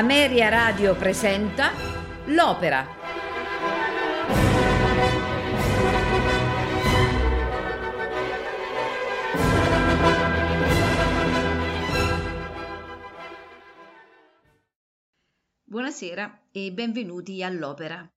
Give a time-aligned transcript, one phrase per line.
[0.00, 1.72] Ameria Radio presenta
[2.28, 2.86] L'Opera.
[15.64, 18.10] Buonasera e benvenuti all'Opera.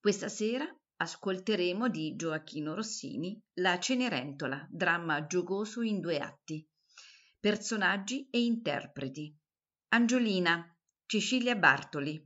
[0.00, 0.66] Questa sera
[0.96, 6.66] ascolteremo di Gioacchino Rossini La Cenerentola, dramma giocoso in due atti.
[7.38, 9.36] Personaggi e interpreti.
[9.88, 10.73] Angiolina,
[11.06, 12.22] Cecilia Bartoli,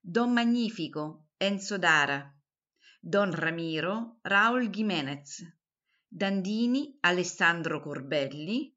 [0.00, 2.32] Don Magnifico, Enzo Dara,
[3.00, 5.42] Don Ramiro, Raul Jimenez,
[6.06, 8.74] Dandini, Alessandro Corbelli,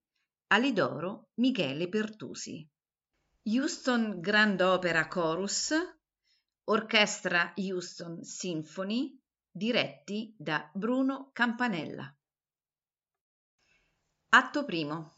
[0.48, 2.68] Alidoro, Michele Pertusi.
[3.48, 5.74] Houston Grand Opera Chorus,
[6.64, 9.20] Orchestra Houston Symphony,
[9.52, 12.12] diretti da Bruno Campanella.
[14.30, 15.15] Atto primo.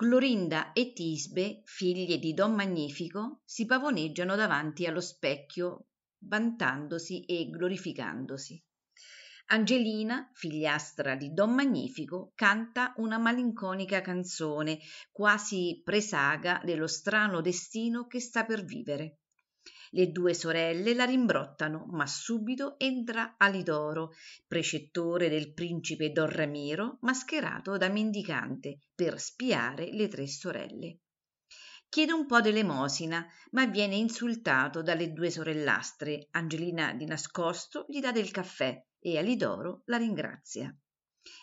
[0.00, 5.88] Clorinda e Tisbe, figlie di Don Magnifico, si pavoneggiano davanti allo specchio,
[6.20, 8.58] vantandosi e glorificandosi.
[9.48, 14.78] Angelina, figliastra di Don Magnifico, canta una malinconica canzone,
[15.10, 19.19] quasi presaga dello strano destino che sta per vivere.
[19.92, 24.12] Le due sorelle la rimbrottano, ma subito entra Alidoro,
[24.46, 30.98] precettore del principe Don Ramiro, mascherato da mendicante, per spiare le tre sorelle.
[31.88, 36.28] Chiede un po' d'elemosina, ma viene insultato dalle due sorellastre.
[36.30, 40.72] Angelina di nascosto gli dà del caffè e Alidoro la ringrazia.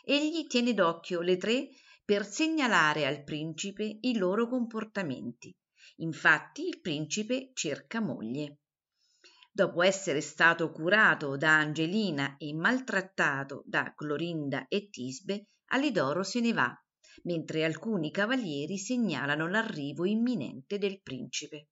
[0.05, 1.67] Egli tiene d'occhio le tre
[2.05, 5.53] per segnalare al principe i loro comportamenti
[5.99, 8.59] Infatti il principe cerca moglie.
[9.51, 16.53] Dopo essere stato curato da Angelina e maltrattato da Clorinda e Tisbe, Alidoro se ne
[16.53, 16.71] va,
[17.23, 21.69] mentre alcuni cavalieri segnalano l'arrivo imminente del principe.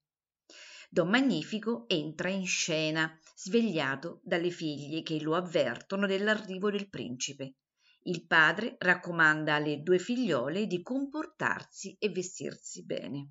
[0.90, 7.58] Don Magnifico entra in scena, svegliato dalle figlie che lo avvertono dell'arrivo del principe.
[8.04, 13.30] Il padre raccomanda alle due figliole di comportarsi e vestirsi bene.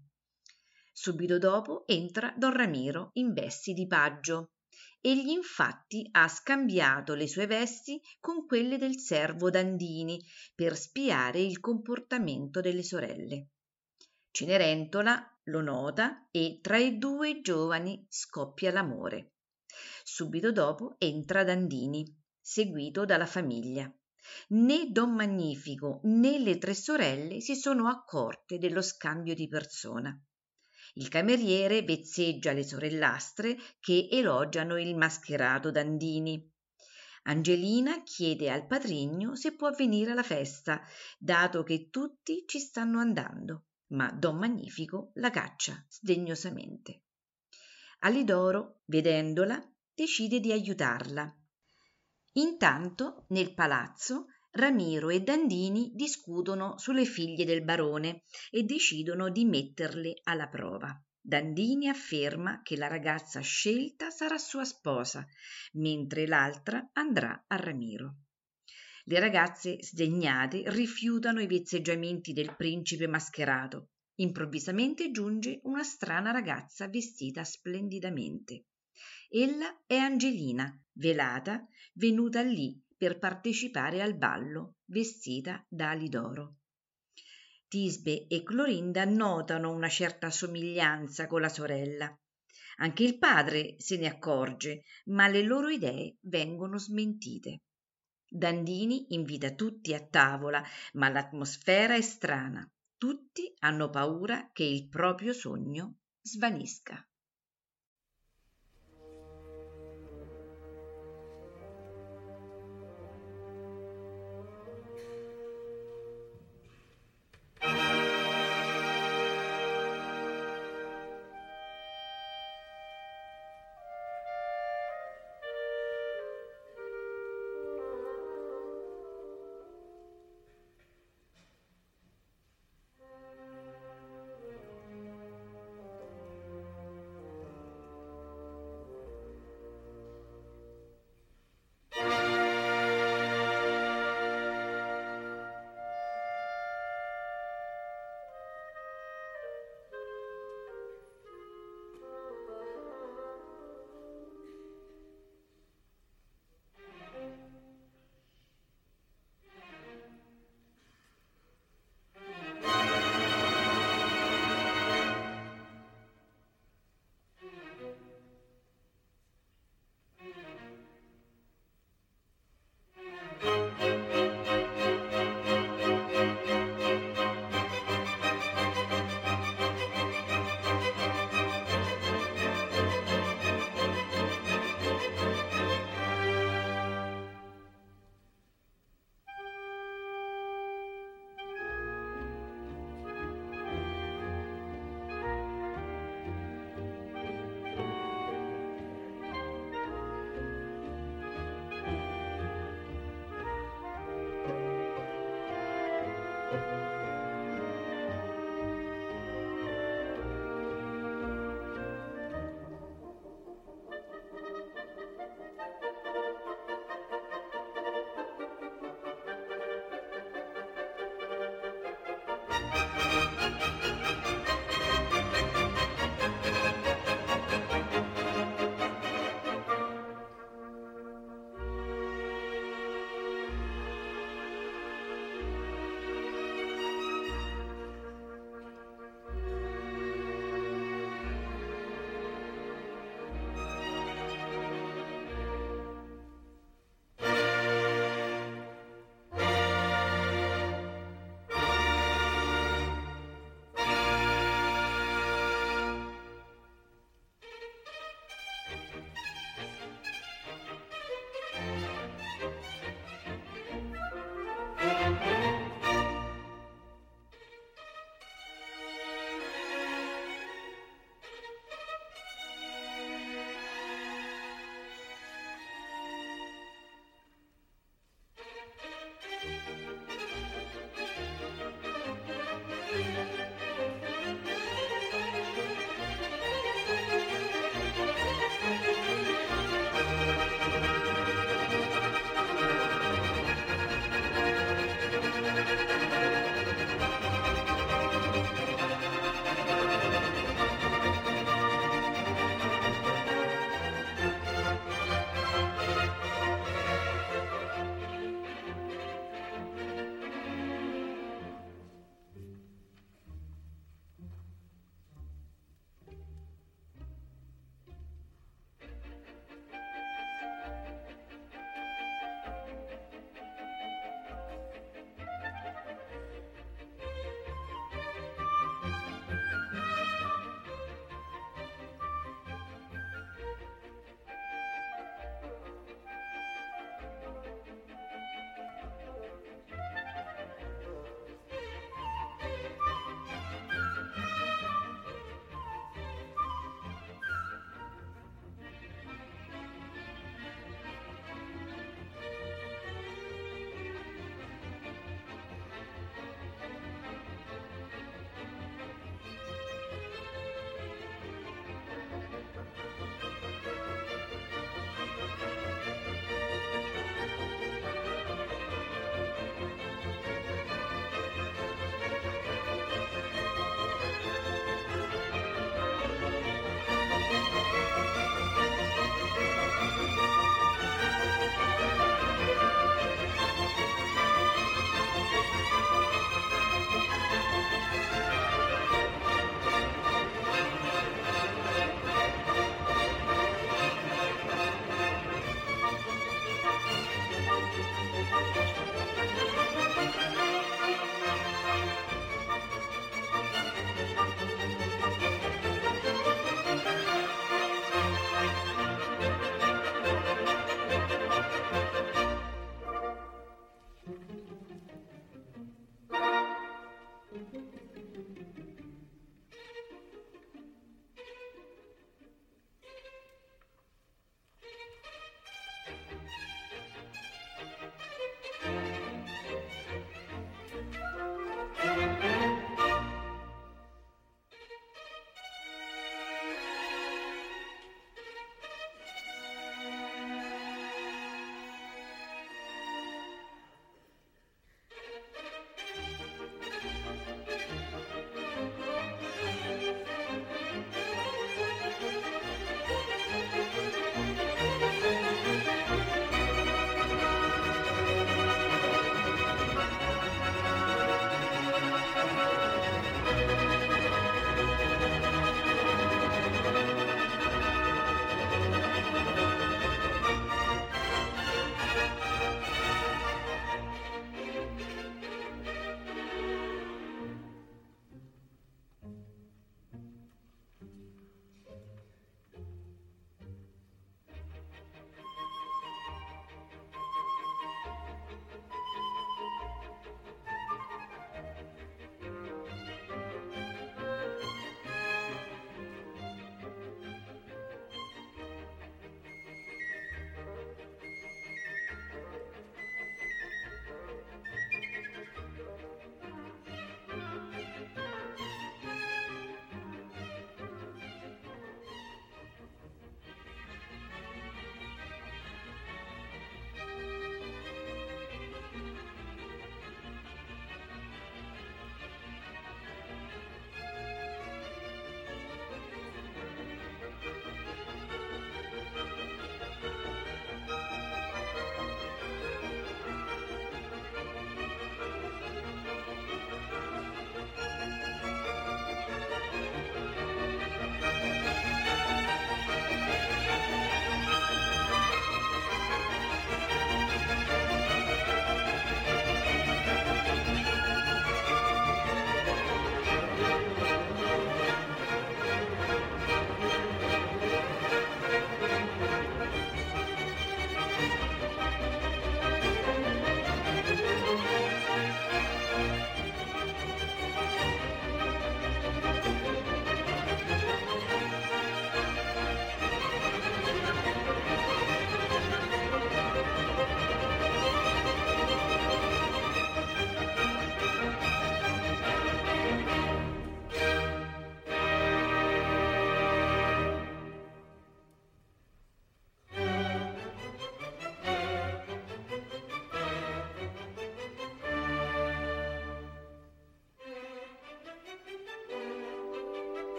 [0.96, 4.52] Subito dopo entra Don Ramiro in vesti di paggio.
[5.00, 10.24] Egli infatti ha scambiato le sue vesti con quelle del servo Dandini
[10.54, 13.48] per spiare il comportamento delle sorelle.
[14.30, 19.32] Cenerentola lo nota e tra i due giovani scoppia l'amore.
[20.04, 22.06] Subito dopo entra Dandini,
[22.40, 23.92] seguito dalla famiglia.
[24.50, 30.16] Né Don Magnifico né le tre sorelle si sono accorte dello scambio di persona.
[30.96, 36.52] Il cameriere vezzeggia le sorellastre che elogiano il mascherato Dandini.
[37.24, 40.80] Angelina chiede al patrigno se può venire alla festa,
[41.18, 47.02] dato che tutti ci stanno andando, ma Don Magnifico la caccia sdegnosamente.
[48.00, 49.60] Alidoro, vedendola,
[49.94, 51.34] decide di aiutarla.
[52.34, 54.26] Intanto, nel palazzo,
[54.56, 58.22] Ramiro e Dandini discutono sulle figlie del barone
[58.52, 60.96] e decidono di metterle alla prova.
[61.20, 65.26] Dandini afferma che la ragazza scelta sarà sua sposa,
[65.72, 68.18] mentre l'altra andrà a Ramiro.
[69.06, 73.88] Le ragazze sdegnate rifiutano i vezzeggiamenti del principe mascherato.
[74.20, 78.66] Improvvisamente giunge una strana ragazza vestita splendidamente.
[79.30, 86.56] Ella è Angelina, velata, venuta lì per partecipare al ballo, vestita da Alidoro.
[87.68, 92.16] Tisbe e Clorinda notano una certa somiglianza con la sorella.
[92.76, 97.62] Anche il padre se ne accorge, ma le loro idee vengono smentite.
[98.28, 100.62] Dandini invita tutti a tavola,
[100.94, 102.68] ma l'atmosfera è strana.
[102.96, 107.06] Tutti hanno paura che il proprio sogno svanisca.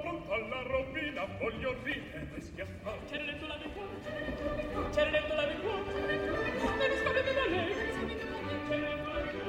[0.00, 2.98] pronto alla rovina, voglio ridere e schiaffare.
[3.08, 3.82] C'era letto la vecchia,
[4.90, 5.72] c'era letto la vecchia,
[6.76, 9.44] me ne sta vedendo lei, c'era letto la vecchia,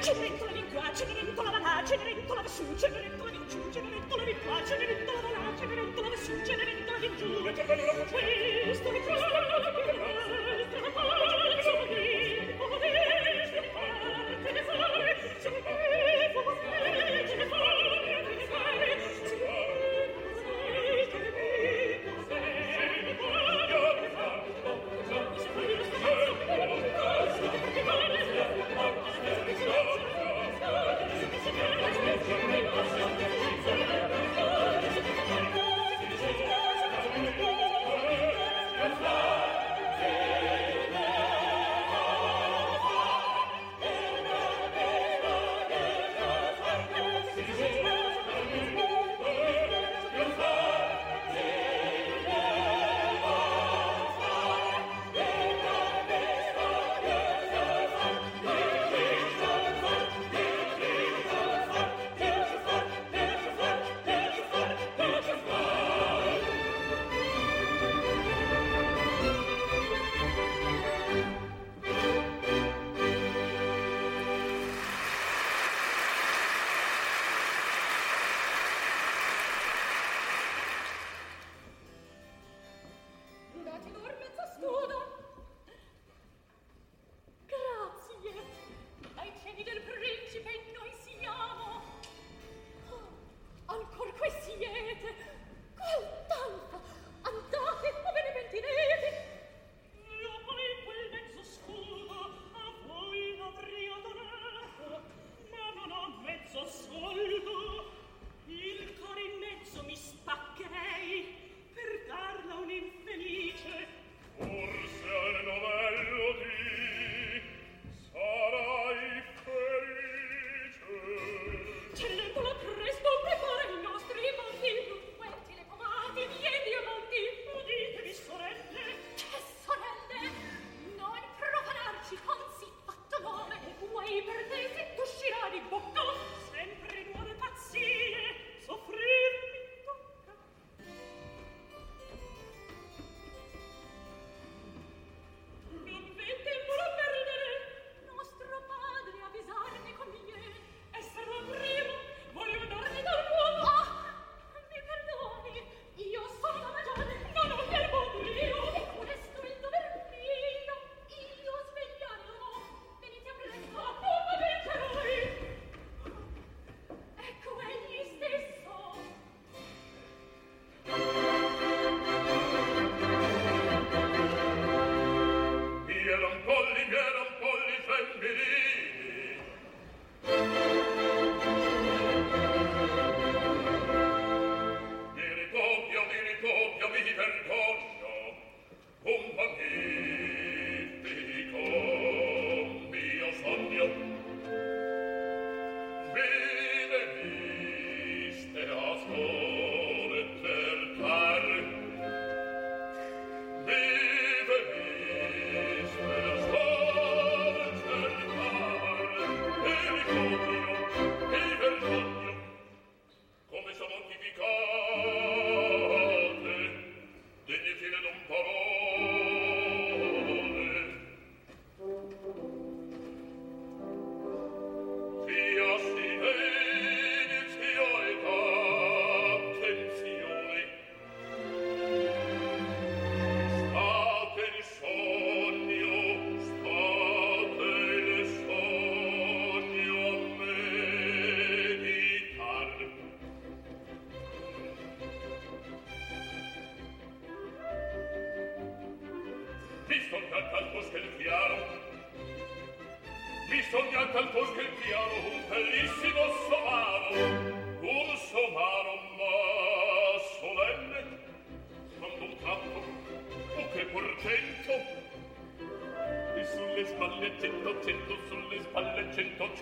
[0.00, 0.12] c'è
[0.52, 5.20] di qua, Cenerentola da là, Cenerentola da su, Cenerentola di giù, Cenerentola di qua, Cenerentola
[5.20, 7.46] da là, la da c'è Cenerentola di giù.
[7.46, 8.62] E c'è quello la voce.
[8.64, 9.83] Questo è quello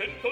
[0.02, 0.31] Attention,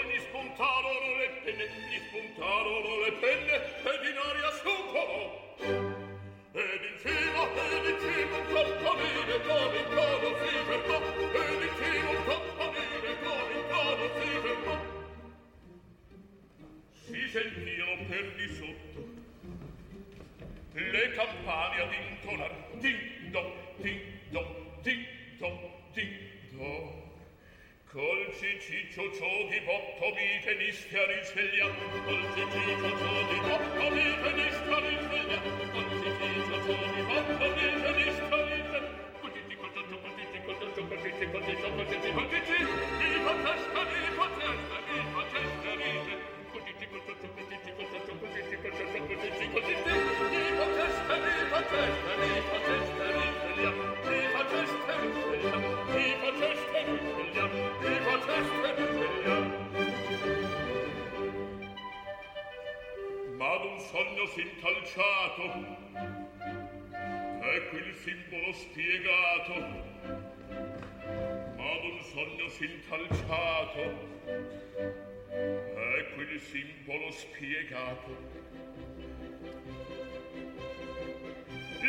[76.91, 78.11] piccolo spiegato.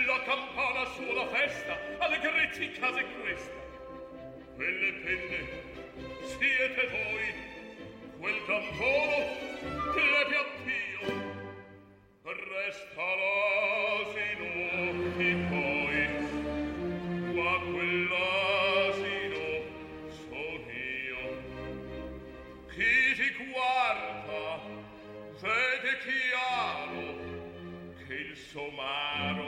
[0.05, 3.51] La campana suona festa, allegrezza casa è questa.
[4.55, 5.39] Quelle penne
[6.23, 7.33] siete voi,
[8.19, 9.17] quel campolo
[9.91, 11.01] plebe Dio.
[12.23, 14.49] Resta l'asino
[15.17, 15.99] e poi,
[17.33, 18.40] qua quell'asino.
[25.41, 27.17] succede chiaro
[28.05, 29.47] che il somaro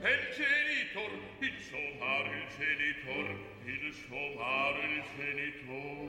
[0.00, 3.36] è il genitor il somaro il genitor
[3.66, 6.08] il somaro il genitor.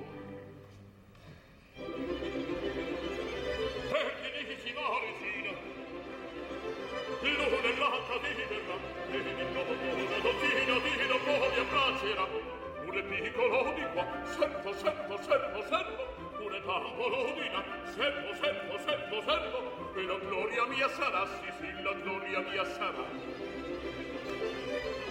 [3.91, 5.51] E divinissima origine
[7.19, 8.77] l'uno dell'altra viverà
[9.12, 9.73] e di nuovo
[10.23, 12.25] dozzina di nuovo mi abbraccerà
[12.86, 16.24] un piccolo di qua servo servo servo servo
[16.56, 21.91] Una tambolodina oh, Servo, servo, servo, servo E la gloria mia sarà Sì, sì, la
[22.02, 23.04] gloria mia sarà.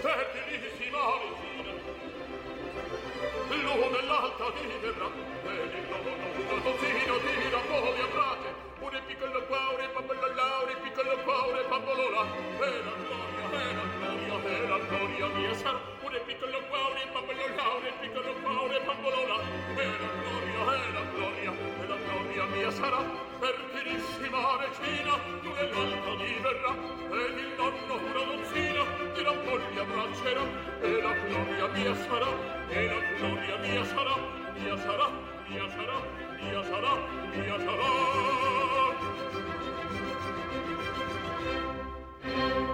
[0.01, 1.73] Perché dici si mare fino
[3.61, 5.09] L'uno nell'altra diverrà
[5.45, 6.11] E di nuovo
[6.49, 12.25] una dozzina di non muovi abbraccerà Un piccolo cuore, pappolo laure, piccolo cuore, pappolo là.
[12.25, 15.81] E la gloria, e la gloria, e la gloria mia sarà.
[16.01, 19.41] Un piccolo cuore, pappolo laure, piccolo cuore, pappolo là.
[19.77, 21.24] E la gloria, e la gloria,
[22.75, 22.99] sarà
[23.39, 26.73] fertilissima regina tu l'altra diverrà
[27.23, 28.83] ed il nonno una donzina
[29.15, 30.45] di la moglie abbraccerà
[30.81, 32.31] e la gloria mia sarà
[32.69, 34.17] e la gloria mia sarà
[34.55, 35.09] mia sarà
[35.47, 35.99] mia sarà
[36.41, 36.95] mia sarà
[37.33, 37.93] mia sarà
[42.25, 42.74] Thank.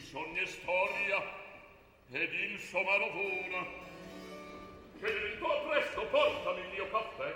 [0.00, 1.22] Il sogno è storia
[2.10, 3.66] ed il somaro vola.
[4.98, 7.34] Che dentro presto portami il mio caffè.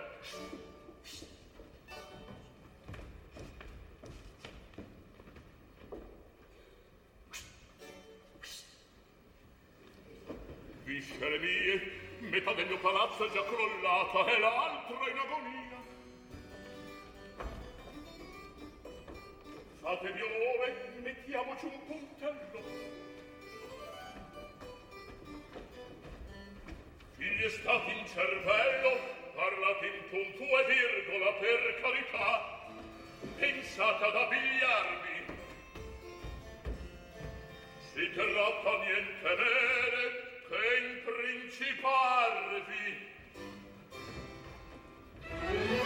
[10.84, 15.63] Viscere mie, metà del mio palazzo è già crollata e l'altro in agonia.
[19.84, 22.62] Fatevi onore, mettiamoci un puntello.
[27.18, 28.98] Figli stati in cervello,
[29.34, 32.62] parlate in punto e virgola per carità.
[33.36, 35.26] Pensate ad abbigliarvi.
[37.92, 40.02] Si tratta niente mene
[40.48, 43.12] che imprinciparvi.
[45.44, 45.83] sembianza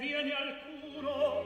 [0.00, 1.44] viene alcuno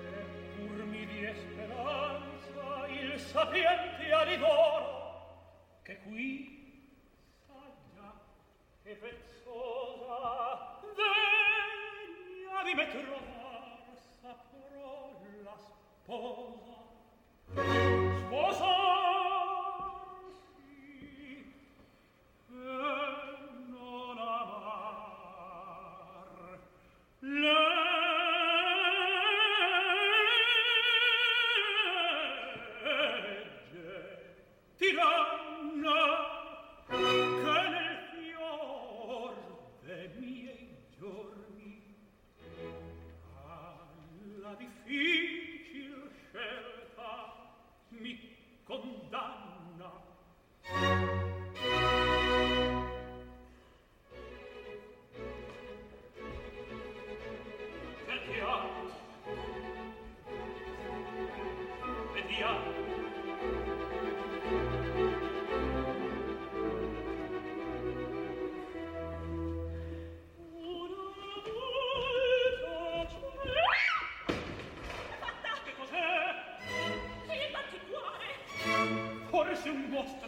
[0.00, 6.82] e pur mi di speranza il sapiente alivoro che qui
[7.46, 8.18] saggia
[8.84, 16.33] e vezzosa degna di me trovar saprò la sposa
[79.64, 80.23] Zum Gott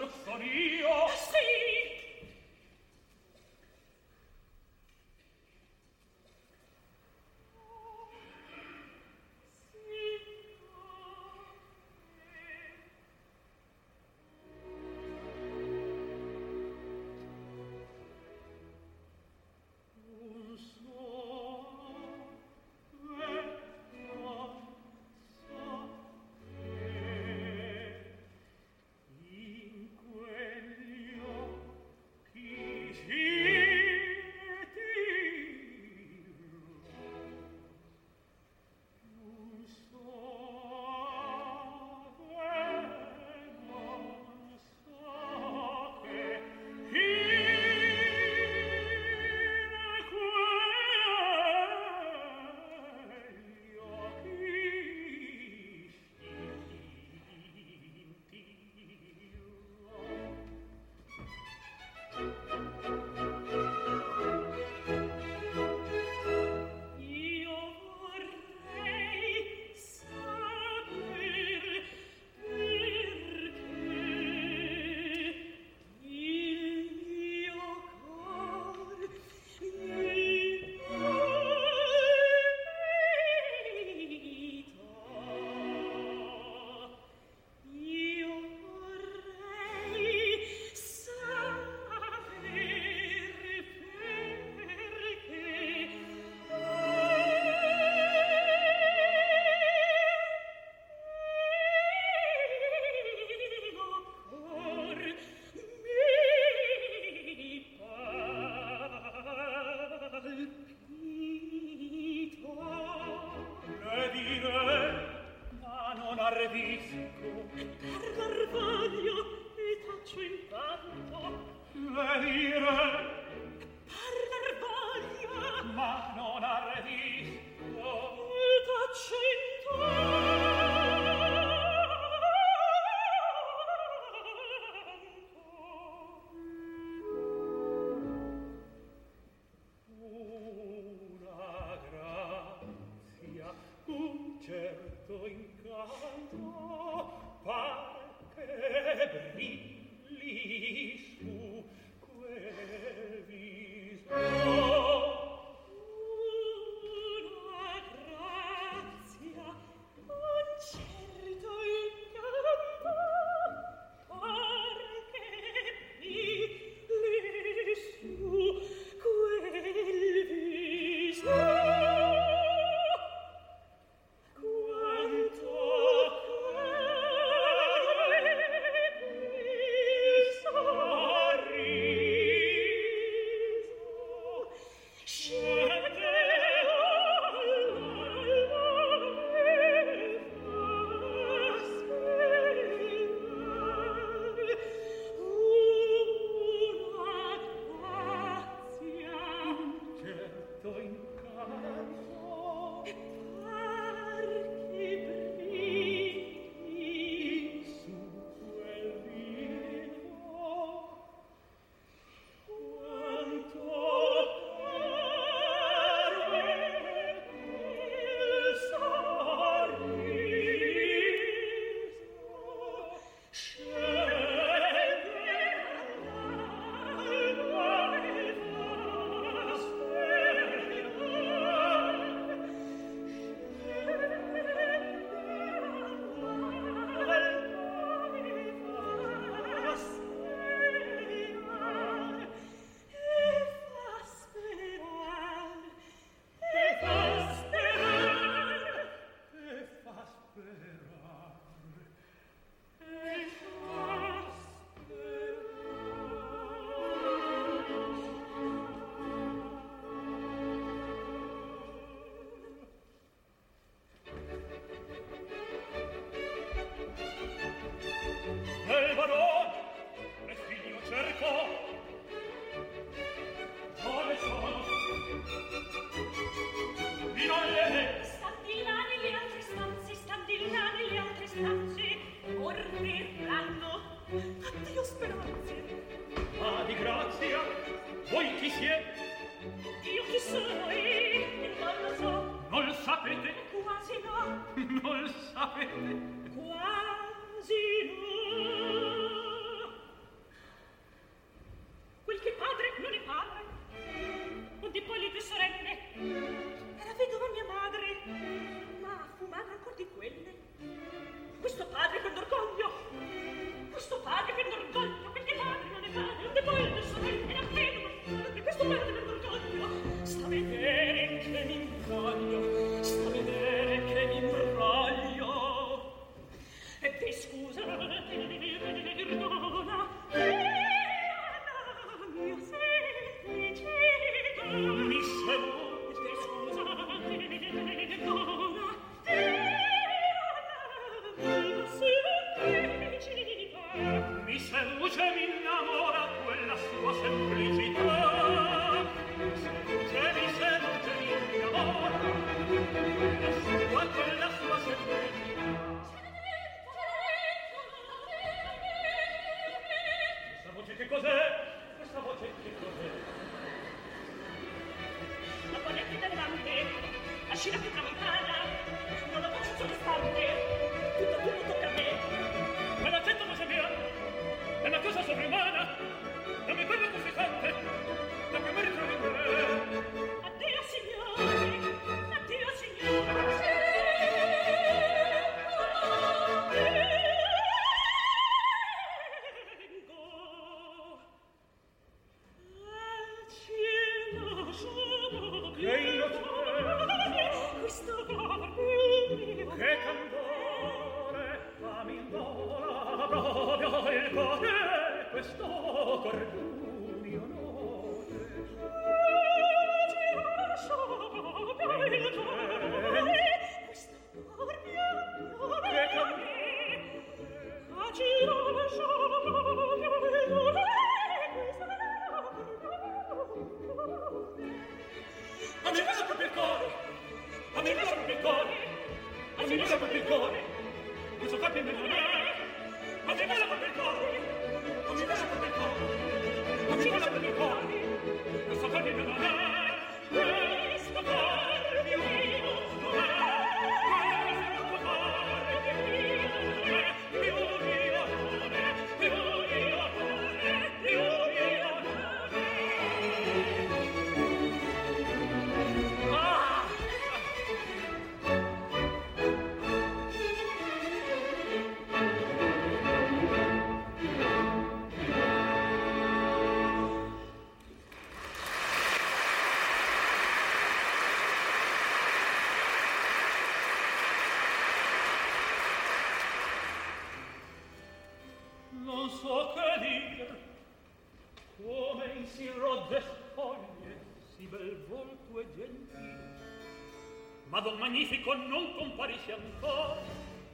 [487.66, 490.00] don magnifico non comparisce ancora.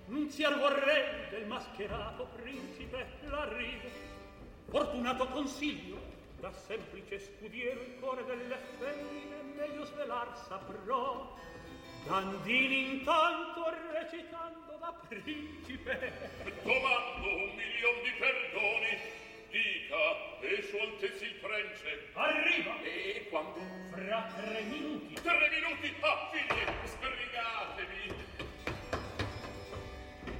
[0.06, 3.88] Nunziar vorrei del mascherato principe l'arrivo
[4.68, 6.00] fortunato consiglio
[6.40, 11.36] da semplice scudiero il cuore delle femmine meglio svelar saprò.
[12.06, 16.30] Dandini intanto recitando da principe.
[16.62, 22.80] Domando un milion di perdoni dica e su altezza il prence arriva!
[22.82, 23.60] E quando
[24.30, 25.14] Tre minuti.
[25.14, 25.96] Tre minuti?
[26.00, 28.14] Ah, figli, sbrigatevi!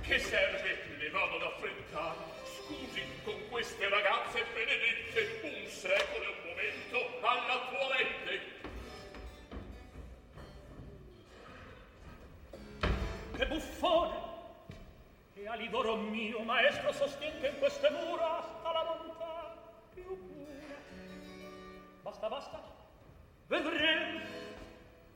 [0.02, 0.96] Che serve?
[0.98, 2.18] Le vado ad affrettare.
[2.44, 8.60] Scusi, con queste ragazze benedette, un secolo e un momento alla toilette.
[13.36, 14.30] Che buffone!
[15.34, 19.56] E a livoro mio maestro sostiene che in queste mura sta la bontà
[19.92, 20.76] più pura.
[22.02, 22.81] Basta, basta.
[23.52, 24.22] vedrem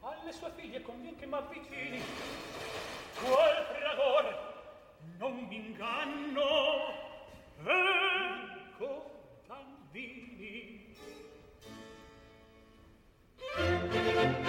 [0.02, 2.02] alle sue figlie convien che m'avvicini
[3.14, 4.36] qual fragore
[5.16, 6.44] non mi inganno
[7.64, 8.90] ecco
[9.46, 10.94] Dandini
[13.56, 14.45] Thank you.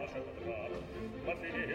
[0.00, 1.69] わせることが祭り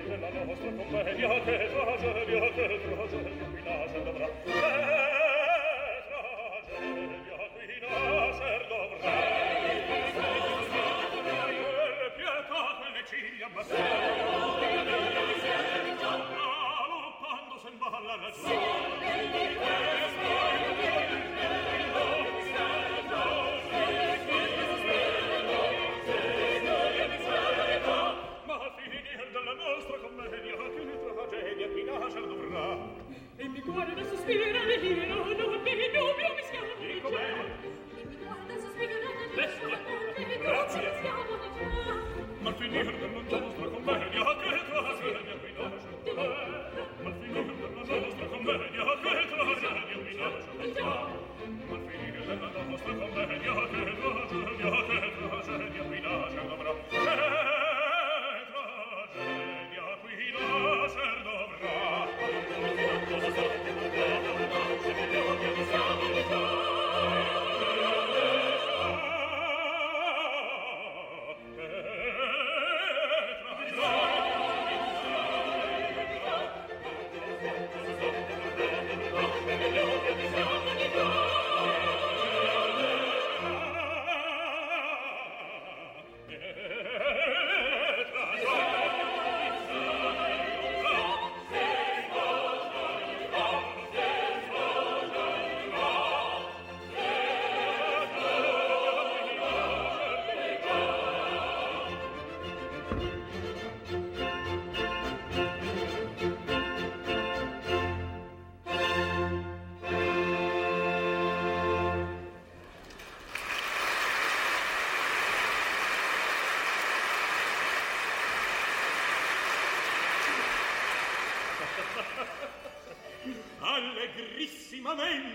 [124.98, 125.35] name.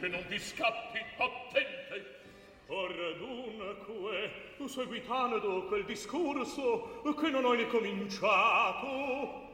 [0.00, 2.18] che non ti scappi attente
[2.68, 9.48] or dunque tu seguitando quel discorso che non ho ne cominciato.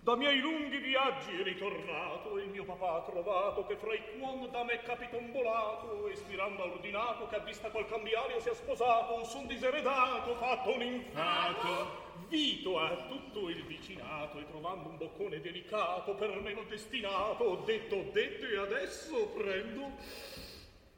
[0.00, 4.64] Da miei lunghi viaggi ritornato il mio papà ha trovato che fra i quon da
[4.64, 10.34] me capitombolato e spirando ha ordinato che a vista qual cambiario sia sposato son diseredato
[10.36, 16.52] fatto un infato Vito a tutto il vicinato e trovando un boccone delicato per me
[16.52, 19.92] non destinato, ho detto, ho detto e adesso prendo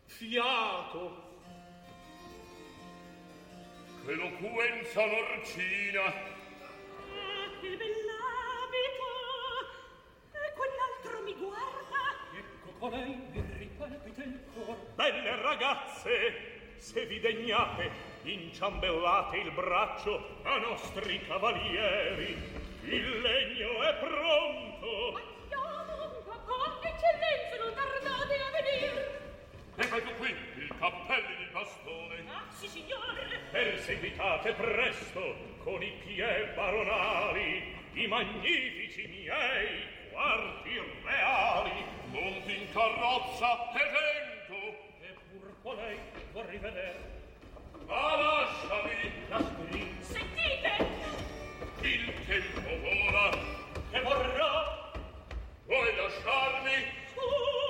[0.06, 1.28] fiato.
[4.04, 6.04] Che loquenza norcina!
[6.04, 8.20] Ah, che bella
[10.54, 19.38] quell'altro mi guarda ecco colei mi ripalpita il cor belle ragazze se vi degnate inciambellate
[19.38, 22.36] il braccio a nostri cavalieri.
[22.84, 25.16] Il legno è pronto!
[25.16, 29.20] Andiamo, papà, eccellenza, non tardate a venire!
[29.76, 32.24] Ecco qui, il cappello di bastone.
[32.28, 33.40] Ah, sì, signore!
[33.50, 41.98] Perseguitate presto, con i pie baronali, i magnifici miei quarti reali.
[42.10, 45.76] Monti in carrozza e vento, e pur con
[46.32, 47.19] vorrei vedere
[56.10, 56.76] lasciarmi?
[57.16, 57.69] Oh!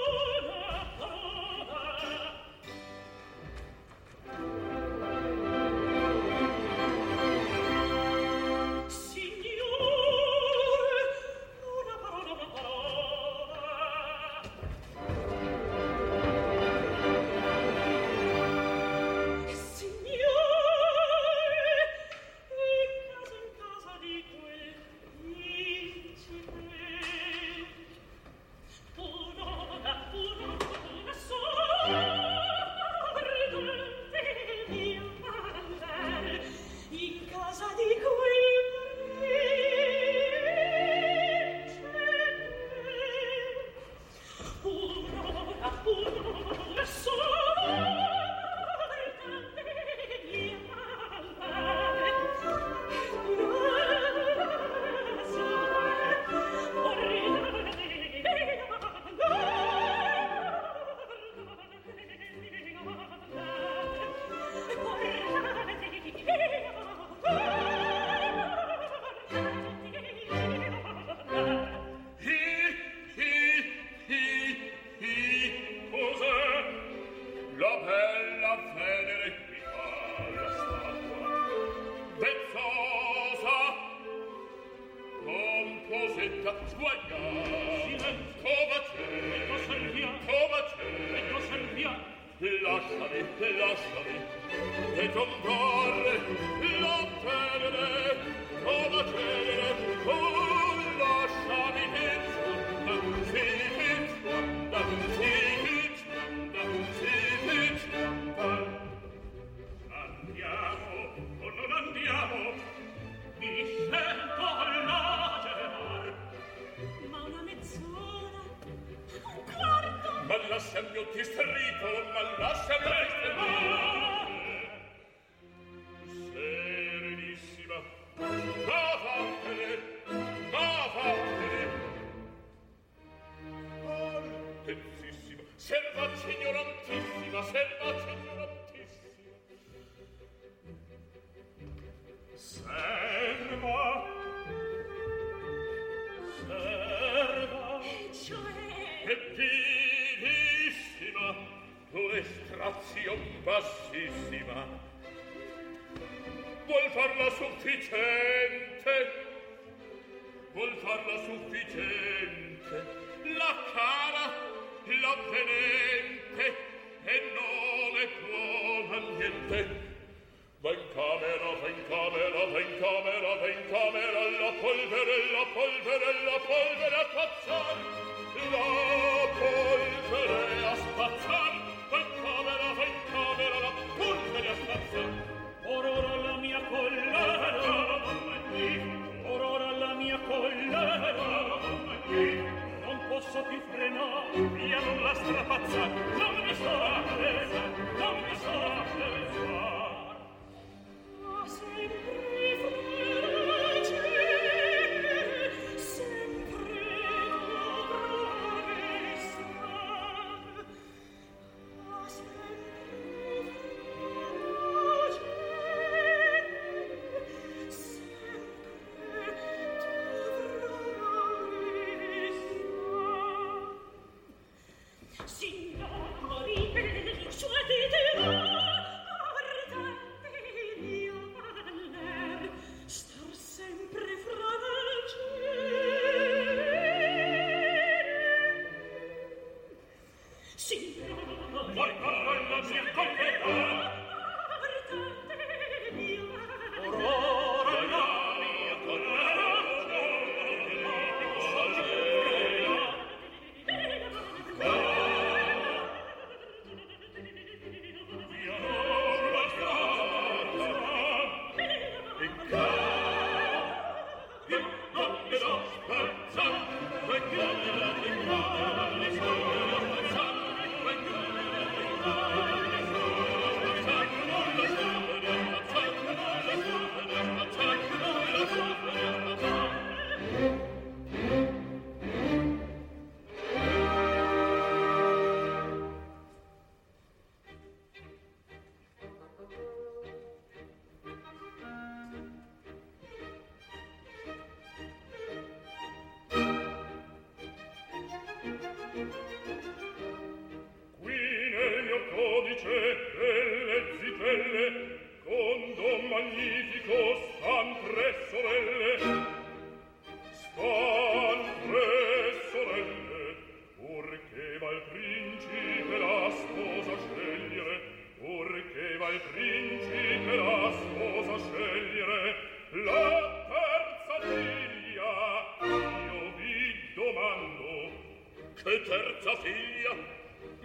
[328.62, 329.94] che terza figlia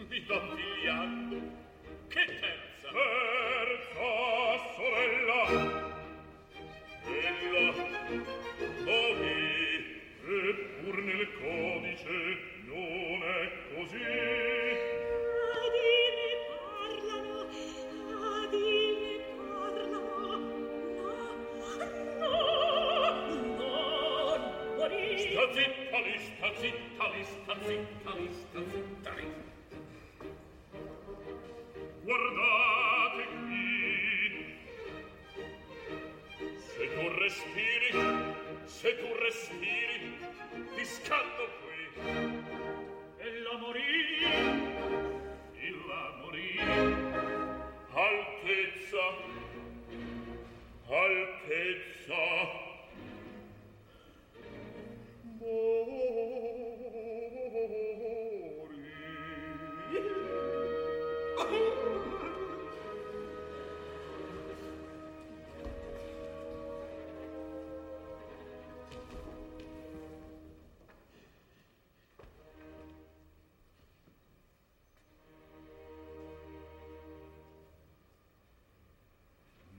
[0.08, 1.25] mi dà figliando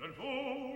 [0.07, 0.76] per voi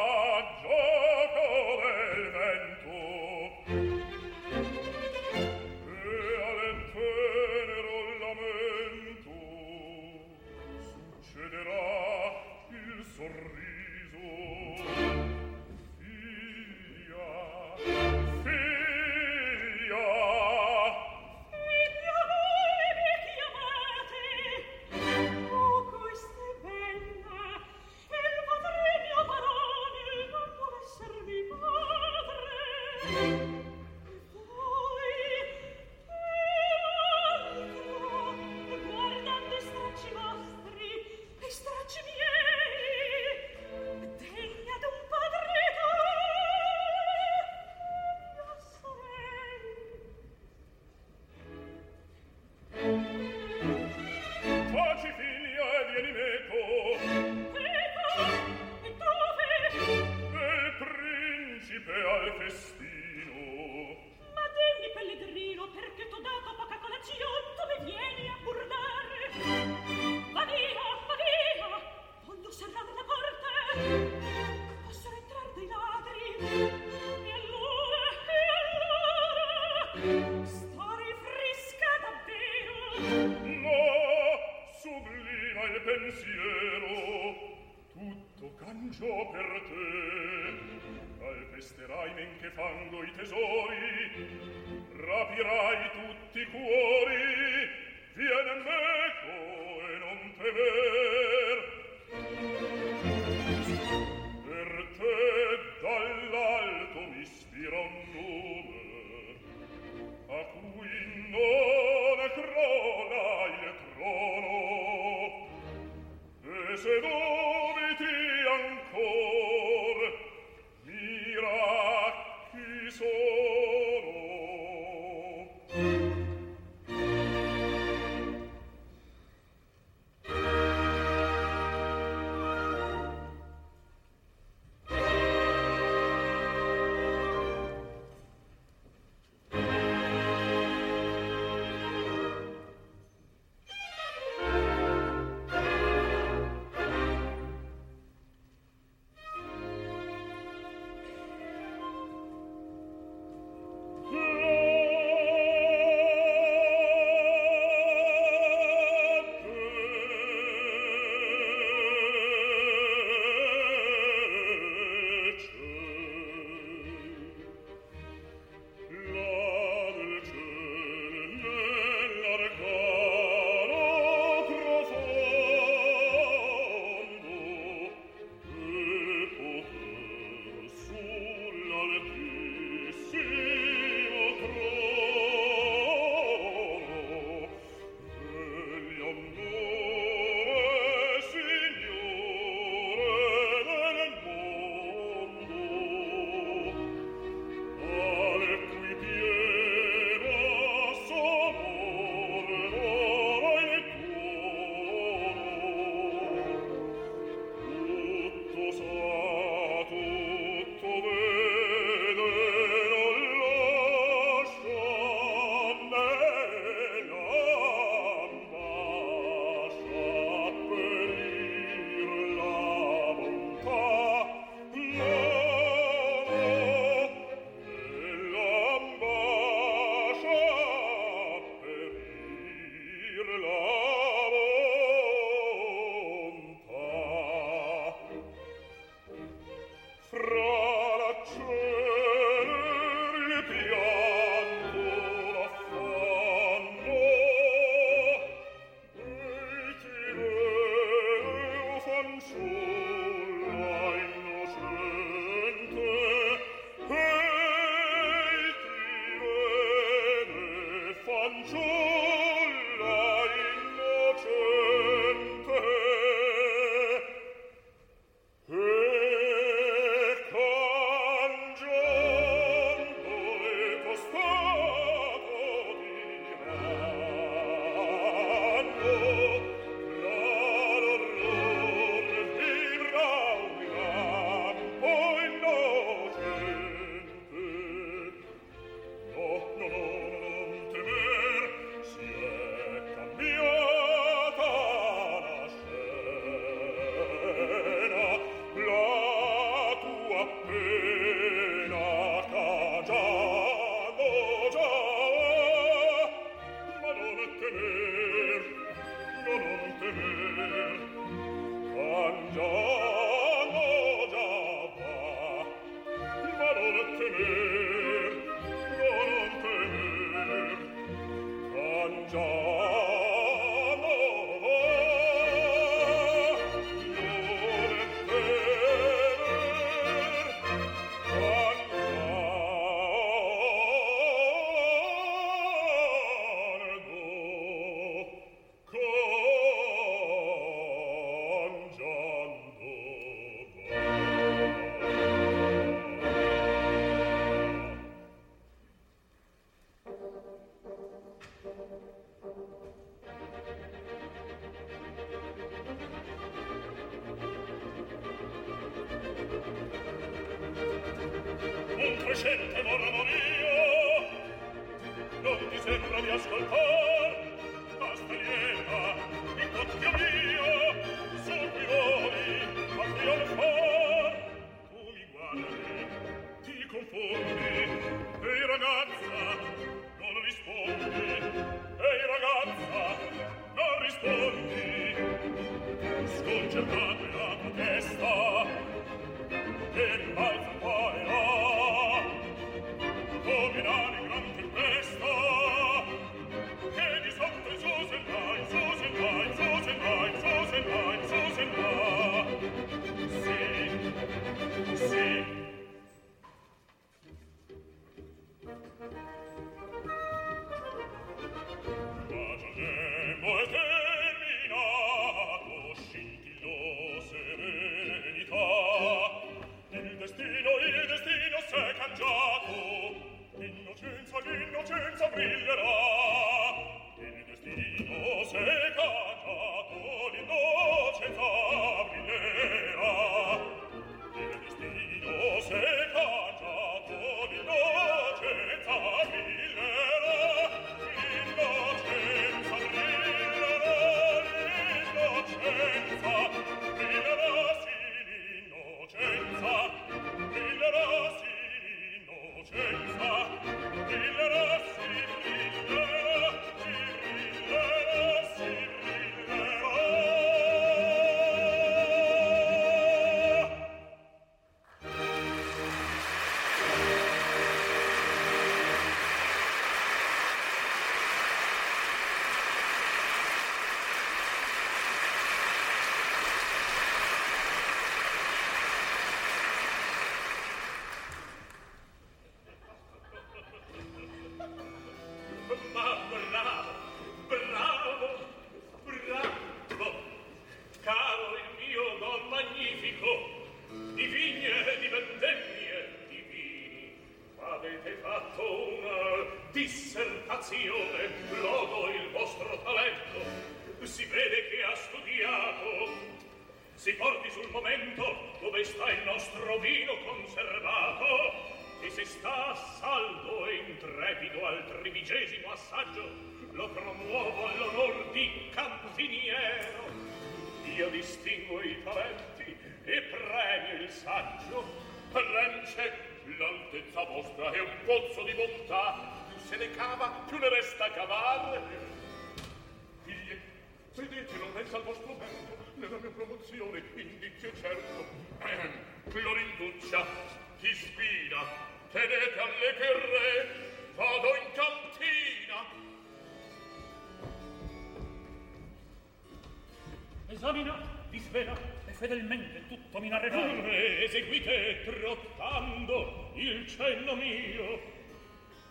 [552.11, 553.71] fedelmente il tutto mi narrerà.
[554.03, 557.79] Eseguite trottando il cenno mio.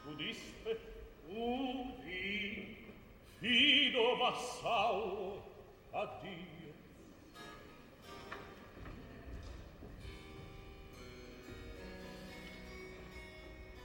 [0.04, 0.78] Udiste?
[1.28, 2.76] Udi.
[3.38, 5.42] Fido vassal.
[5.92, 6.48] Addio.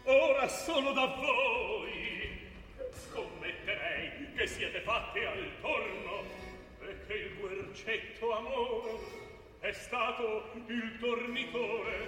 [0.03, 1.93] Ora sono da voi.
[2.91, 6.23] Scommetterei che siete fatti al torno
[6.81, 9.24] e che il guercetto amore
[9.65, 12.07] è stato il tornitore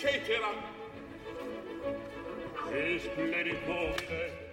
[0.00, 0.48] eccetera.
[2.72, 4.48] E splendiconte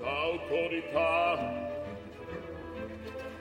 [0.00, 1.76] l'autorità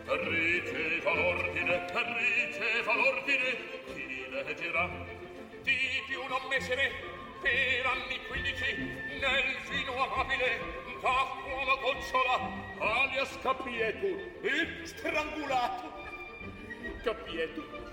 [0.07, 3.57] Riceva l'ordine, riceva l'ordine,
[3.93, 4.89] chi leggerà?
[5.63, 5.77] Di
[6.07, 6.91] più non messere,
[7.41, 8.75] per anni quindici,
[9.19, 10.59] nel fino amabile,
[11.01, 12.39] da uomo gocciola,
[12.79, 15.91] alias capietur, e strangulato.
[17.03, 17.86] Capietur,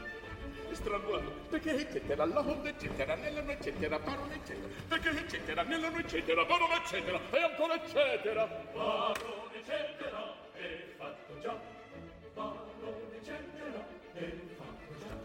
[0.75, 6.77] strangolato, perché eccetera, l'onda eccetera, nell'anno eccetera, parola eccetera, perché eccetera, nella nell'anno eccetera, parola
[6.77, 8.47] eccetera, e ancora eccetera.
[8.47, 9.15] Parola
[9.53, 11.61] eccetera, è fatto già,
[12.35, 12.73] parola
[13.13, 15.17] eccetera, è fatto già.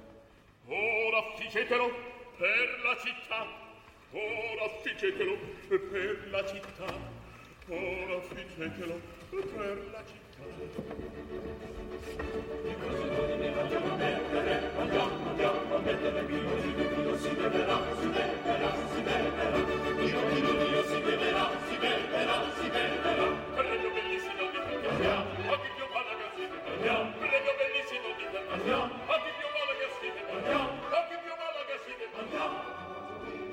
[0.67, 1.91] Ora ficetelo
[2.37, 3.47] per la città,
[4.11, 6.93] ora ficetelo per la città,
[7.67, 8.99] ora ficetelo
[9.29, 10.28] per la città.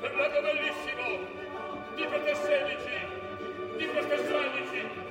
[0.01, 1.27] Ferrato bellissimo!
[1.95, 3.77] Di queste 16!
[3.77, 5.06] Di queste 16!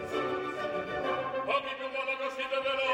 [1.56, 1.72] Бога
[2.18, 2.85] благословенного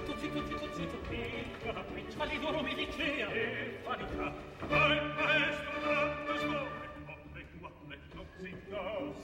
[0.00, 4.32] zitto, zitto, zitto, zitto, picca da qui, ma di loro mi dicea, e vanità.
[4.66, 8.78] Vai, maestro, tanto scuole, come tua, come non zitta.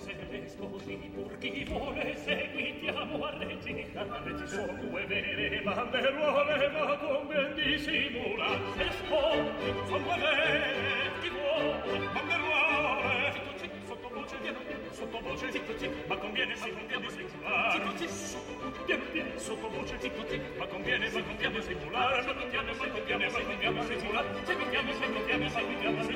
[0.05, 6.97] Se l'esco così, pur chi vuole, seguitiamo a recitare, ci sono due vere banderuole, ma
[6.99, 8.59] con ben dissimula.
[8.77, 13.26] Se sponti, sono due vere, chi vuole, banderuole,
[14.97, 20.49] sottovoce zitto zitto ma conviene ma conviene seculare zitto zitto piano piano sottovoce zitto zitto
[20.59, 25.13] ma conviene ma conviene seculare ma conviene ma conviene ma conviene seculare se conviene se
[25.13, 26.16] conviene ma conviene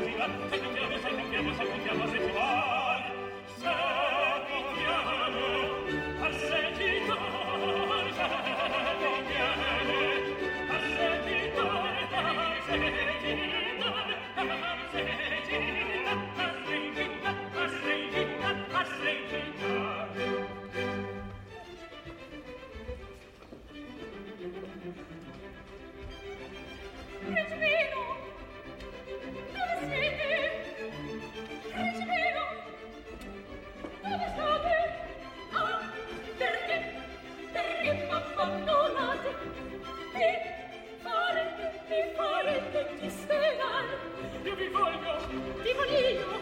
[44.42, 45.16] Ti voglio,
[45.62, 46.39] ti voglio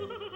[0.00, 0.29] Thank you.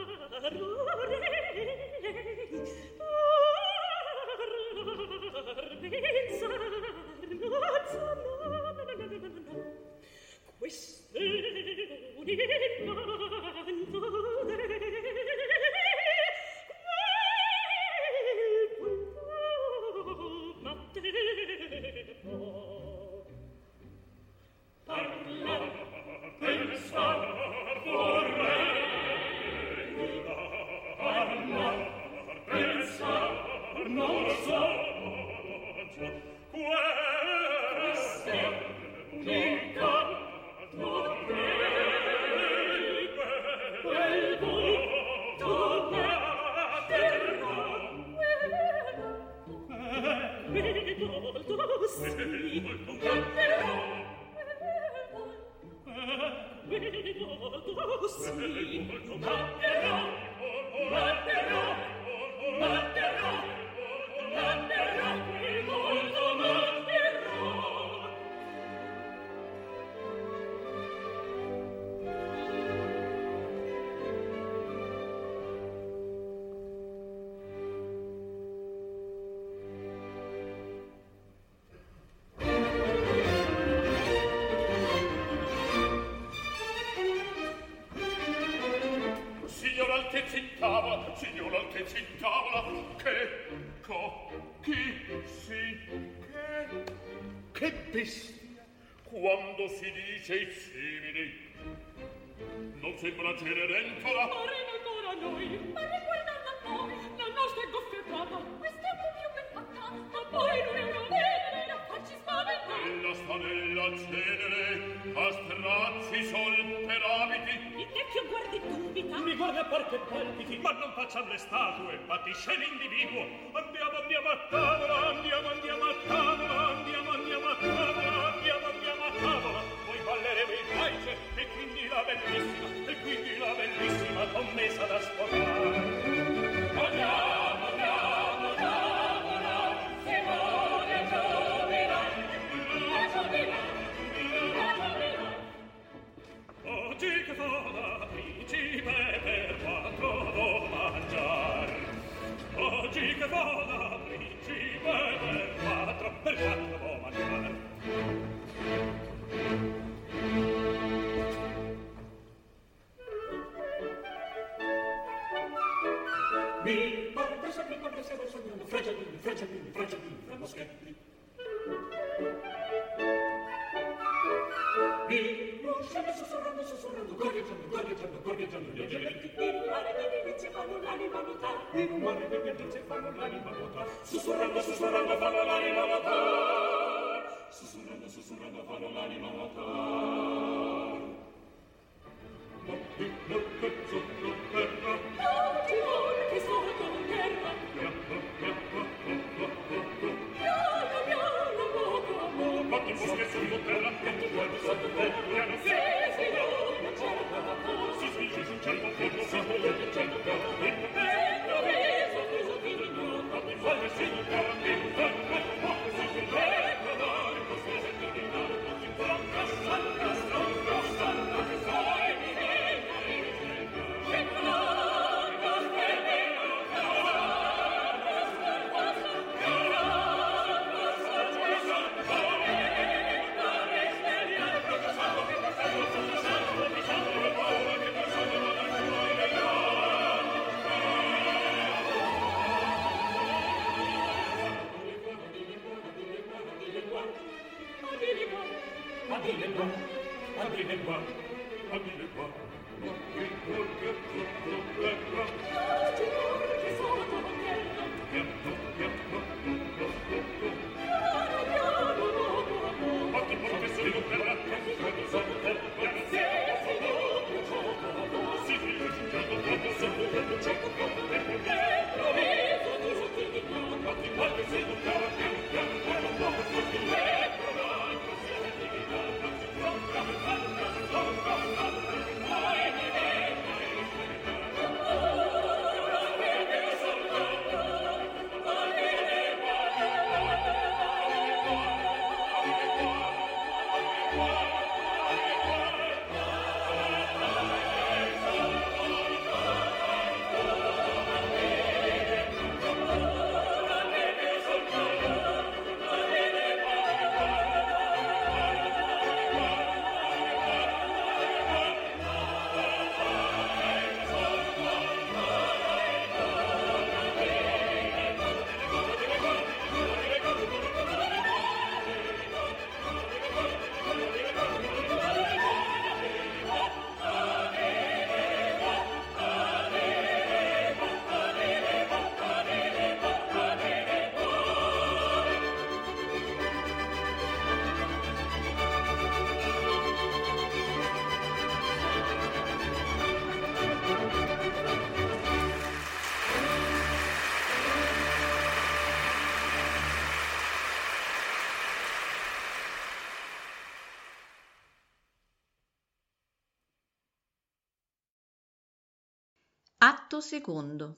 [359.97, 360.97] Atto secondo.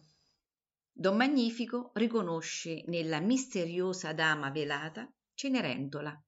[0.90, 6.18] Don Magnifico riconosce nella misteriosa dama velata Cenerentola.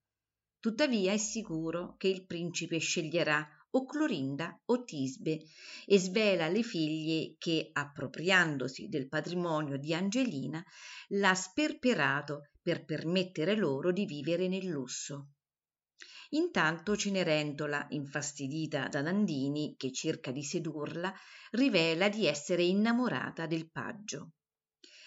[0.61, 5.45] Tuttavia è sicuro che il principe sceglierà o Clorinda o Tisbe
[5.87, 10.63] e svela alle figlie che, appropriandosi del patrimonio di Angelina,
[11.13, 15.31] l'ha sperperato per permettere loro di vivere nel lusso.
[16.33, 21.13] Intanto Cenerentola, infastidita da Dandini, che cerca di sedurla,
[21.53, 24.33] rivela di essere innamorata del paggio.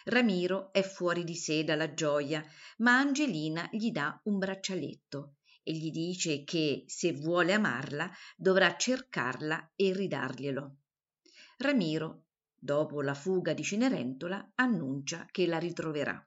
[0.06, 2.44] Ramiro è fuori di sé dalla gioia,
[2.78, 9.74] ma Angelina gli dà un braccialetto e gli dice che se vuole amarla dovrà cercarla
[9.76, 10.78] e ridarglielo.
[11.58, 12.24] Ramiro,
[12.58, 16.26] dopo la fuga di Cenerentola, annuncia che la ritroverà.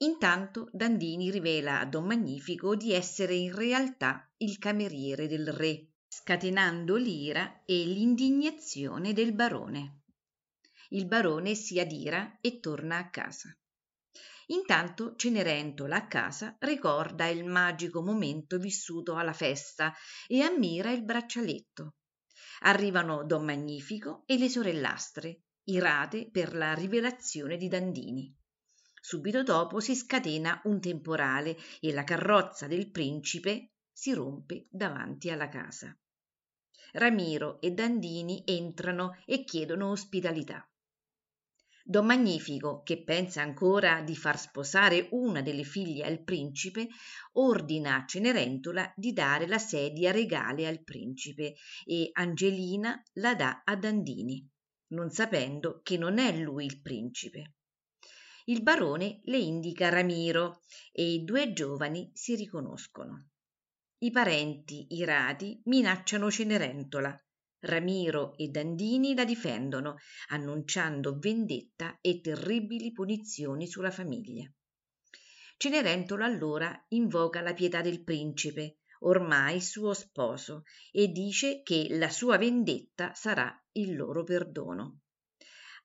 [0.00, 6.94] Intanto Dandini rivela a Don Magnifico di essere in realtà il cameriere del re, scatenando
[6.94, 10.02] l'ira e l'indignazione del barone.
[10.90, 13.52] Il barone si adira e torna a casa.
[14.46, 19.92] Intanto Cenerentola a casa ricorda il magico momento vissuto alla festa
[20.28, 21.96] e ammira il braccialetto.
[22.60, 28.34] Arrivano Don Magnifico e le sorellastre, irate per la rivelazione di Dandini.
[29.08, 35.48] Subito dopo si scatena un temporale e la carrozza del principe si rompe davanti alla
[35.48, 35.98] casa.
[36.92, 40.70] Ramiro e Dandini entrano e chiedono ospitalità.
[41.82, 46.88] Don Magnifico, che pensa ancora di far sposare una delle figlie al principe,
[47.32, 51.54] ordina a Cenerentola di dare la sedia regale al principe
[51.86, 54.46] e Angelina la dà a Dandini,
[54.88, 57.54] non sapendo che non è lui il principe
[58.48, 60.60] il barone le indica Ramiro
[60.92, 63.28] e i due giovani si riconoscono.
[63.98, 67.14] I parenti, irati, minacciano Cenerentola.
[67.60, 69.96] Ramiro e Dandini la difendono,
[70.28, 74.50] annunciando vendetta e terribili punizioni sulla famiglia.
[75.56, 80.62] Cenerentola allora invoca la pietà del principe, ormai suo sposo,
[80.92, 85.00] e dice che la sua vendetta sarà il loro perdono.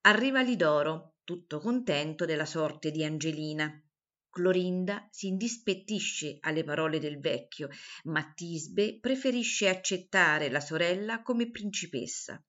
[0.02, 3.72] Arriva Lidoro, tutto contento della sorte di Angelina.
[4.30, 7.70] Clorinda si indispettisce alle parole del vecchio,
[8.06, 12.44] ma Tisbe preferisce accettare la sorella come principessa.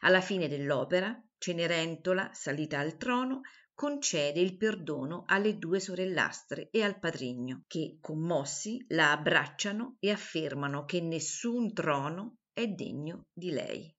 [0.00, 3.40] Alla fine dell'opera, Cenerentola, salita al trono,
[3.74, 10.84] concede il perdono alle due sorellastre e al patrigno, che, commossi, la abbracciano e affermano
[10.84, 13.97] che nessun trono è degno di lei.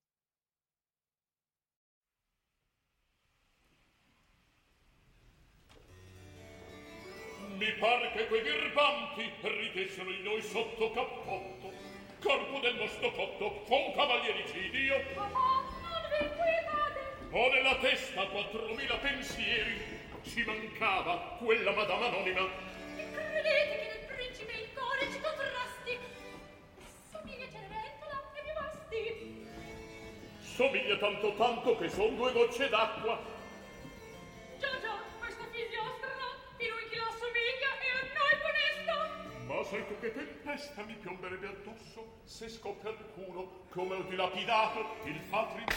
[7.60, 11.70] Mi pare che quei birbanti ridessero in noi sotto cappotto.
[12.22, 15.04] Corpo del nostro cotto, con cavaliericidio.
[15.14, 17.00] Mamma, non vi inquietate,
[17.32, 19.78] Ho nella testa quattromila pensieri.
[20.24, 22.48] Ci mancava quella madama anonima.
[22.96, 26.00] E credete che nel principe il cuore ci contrasti?
[27.12, 29.46] Somiglia Cenerentola e mi basti.
[30.40, 33.39] Somiglia tanto tanto che son due gocce d'acqua.
[39.64, 45.20] Sai tu che tempesta mi piomberebbe addosso se scoppia il culo come ho dilapidato il
[45.30, 45.76] patrimonio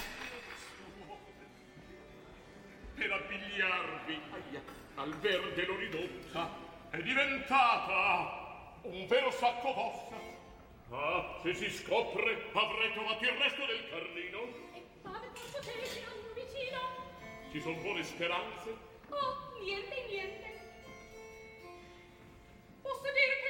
[0.56, 1.18] suo.
[2.94, 4.62] Per abbigliarvi aia,
[4.94, 6.50] al verde l'ho ridotta,
[6.90, 10.30] è diventata un vero sacco d'ossa.
[10.90, 14.40] Ah, se si scopre avrei trovato il resto del carlino.
[14.74, 16.80] E tanto te fino a un vicino.
[17.50, 18.76] Ci son buone speranze?
[19.09, 20.60] Oh, niente, niente.
[22.82, 23.41] Posso dire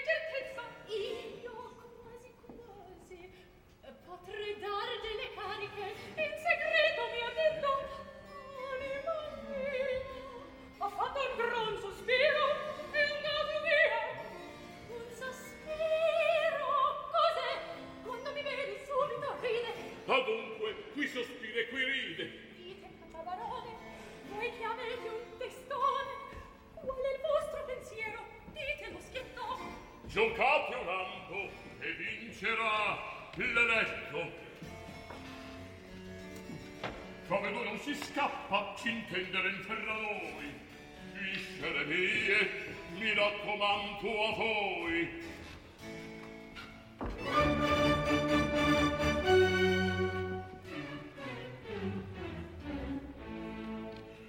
[30.12, 34.30] Giocate un ampo e vincerà l'eletto.
[37.28, 40.52] Come lui non si scappa, ci intendere fra noi.
[41.14, 42.50] Viscere mie,
[42.98, 45.30] mi raccomando a voi.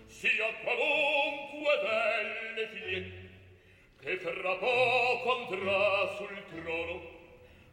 [0.07, 3.22] Sia qualunque belle figlie,
[4.03, 6.99] che fra poco andrà sul trono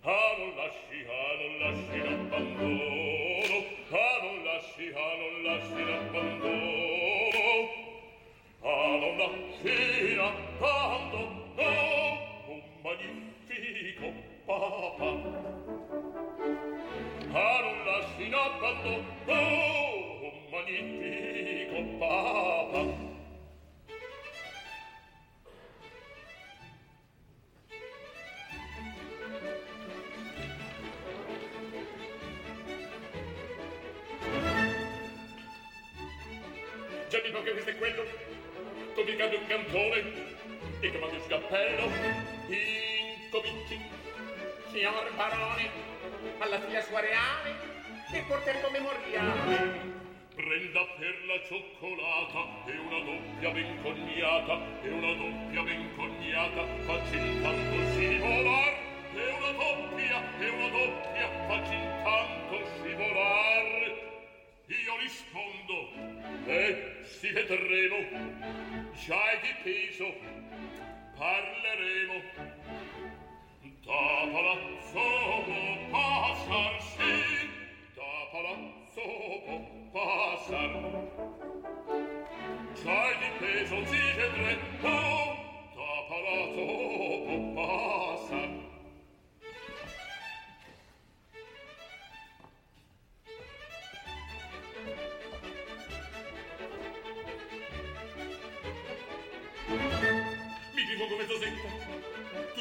[0.02, 3.56] ah non lasci ah non lasci l'abbandono
[3.90, 6.58] ah non lasci ah non lasci l'abbandono.
[8.62, 11.68] Ah non lasci l'abbandono
[12.46, 14.12] un magnifico
[14.44, 15.08] papa.
[17.32, 19.00] Ah non lasci l'abbandono
[20.22, 23.19] un magnifico papa.
[37.40, 38.06] Dico che questo è quello,
[38.92, 40.12] convicando un cantone,
[40.80, 41.90] e comando il scappello,
[42.48, 43.80] incominci,
[44.70, 45.70] Signor barone,
[46.36, 47.56] alla figlia sua reale,
[48.12, 49.88] il portello memoriale.
[50.34, 57.16] prenda per la cioccolata, e una doppia ben cognata, e una doppia ben cognata, facci
[57.16, 58.76] intanto scivolar,
[59.14, 64.09] e una doppia, e una doppia, facci intanto scivolar.
[64.76, 65.90] io rispondo.
[66.46, 67.98] E si vedremo.
[68.94, 70.14] Già è dipeso.
[71.16, 72.22] Parleremo.
[73.84, 77.50] Da palazzo può passar sì.
[77.94, 79.02] Da palazzo
[79.44, 79.58] può
[79.92, 80.72] passar.
[82.82, 84.78] Già è dipeso si vedremo.
[85.74, 86.64] Da palazzo
[87.24, 88.69] può passar.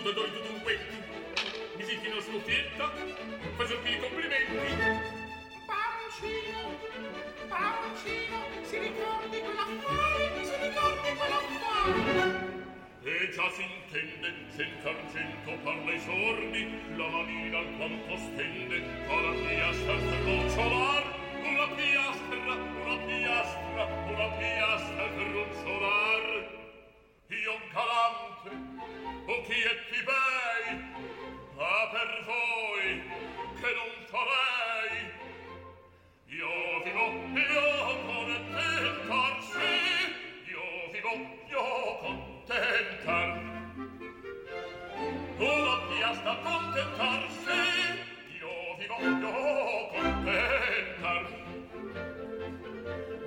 [0.10, 0.98] Tu t'adori tu dunquetti,
[1.78, 2.92] mi si chino scuffietta,
[3.56, 4.56] fai sortire i complimenti.
[5.70, 6.62] Paroncino,
[7.48, 12.58] paroncino, si ricordi quell'affare, si ricordi quell'affare.
[13.04, 19.94] E già si intende, senza argento parla i sordi, la manina alquanto stende, alla piastra
[19.94, 21.04] per rocciolar,
[21.38, 26.59] una piastra, una piastra, una piastra per rocciolar.
[27.30, 28.50] io galante,
[29.28, 30.78] occhietti bei,
[31.56, 33.04] ma per voi
[33.62, 34.98] che non farei.
[36.26, 37.06] Io vivo,
[37.38, 39.74] io contentar, sì,
[40.50, 41.12] io vivo,
[41.50, 43.30] io contentar.
[45.38, 47.62] Uno piasta contentar, sì,
[48.40, 51.24] io vivo, io contentar.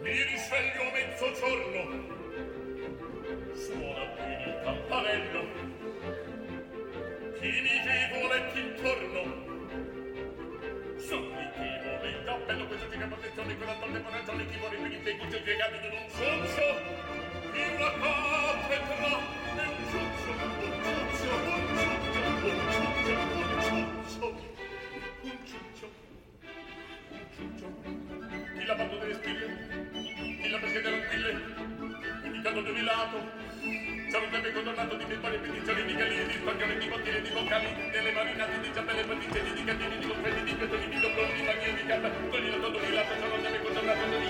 [0.02, 2.21] Mi risveglio mezzogiorno,
[3.54, 5.42] suona bene il campanello.
[7.38, 7.74] Chi mi
[8.60, 9.50] intorno.
[10.96, 15.16] Sogni che momento appello questa tica protezione con la donna coraggiosa chi vorrebbe di te
[15.16, 16.66] cuccio piegato in un soncio
[17.52, 19.18] in una capetra
[19.52, 24.46] e un ciuccio un ciuccio un ciuccio un ciuccio un ciuccio
[25.20, 25.90] un ciuccio
[27.10, 27.66] un ciuccio
[28.56, 29.46] chi l'ha fatto delle spille
[30.40, 31.62] chi l'ha pescato delle anguille
[32.44, 33.41] un di un lato.
[34.52, 38.70] condannato di pettori, petizioni di galini, di spaccare di bottiglie, di boccali, delle marinate, di
[38.72, 42.50] ciambelle, patricelle, di catene, di confetti, di pettori, di dobloni, di manie, di carta, togli
[42.50, 44.21] la totoli, la faccia, non deve condannato,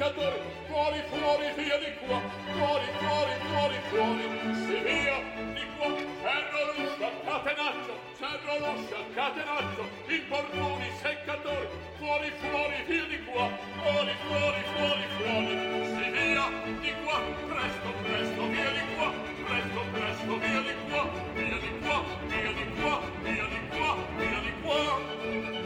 [0.00, 2.20] mercatore fuori fuori via di qua
[2.56, 4.24] fuori fuori fuori fuori.
[4.64, 5.18] Si via
[5.52, 5.88] di qua
[6.22, 11.68] ferro ruscia catenaccio ferro ruscia catenaccio importuni seccatori,
[11.98, 13.46] fuori fuori via di qua
[13.82, 15.54] fuori fuori fuori fuori.
[15.92, 16.46] Si via
[16.80, 17.20] di qua
[17.52, 19.12] presto presto via di qua
[19.44, 21.02] presto presto via di qua
[21.34, 25.59] via di qua via di qua via di qua via di qua.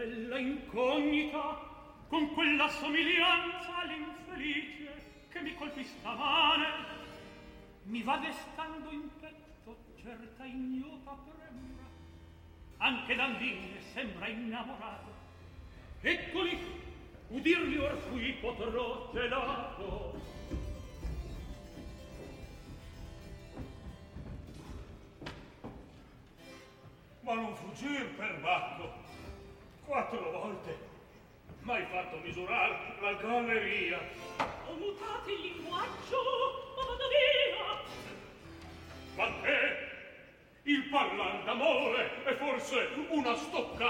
[0.00, 1.60] bella incognita
[2.08, 6.66] con quella somiglianza all'infelice che mi colpì stamane
[7.82, 11.84] mi va destando in petto certa ignota premura.
[12.78, 15.12] Anche Dandine sembra innamorato.
[16.00, 16.58] Eccoli
[17.28, 19.59] udirli or qui potrò celare
[33.22, 33.98] galleria.
[34.66, 36.20] Ho mutato il linguaggio,
[36.76, 37.68] ma vado via.
[39.16, 39.88] Ma te,
[40.62, 43.89] il parlare d'amore è forse una stocca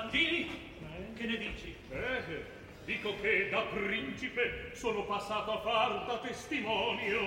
[0.00, 0.48] Gentili,
[0.80, 1.76] eh, che ne dici?
[1.90, 2.44] Eh,
[2.86, 7.20] dico che da principe sono passato a far da testimonio.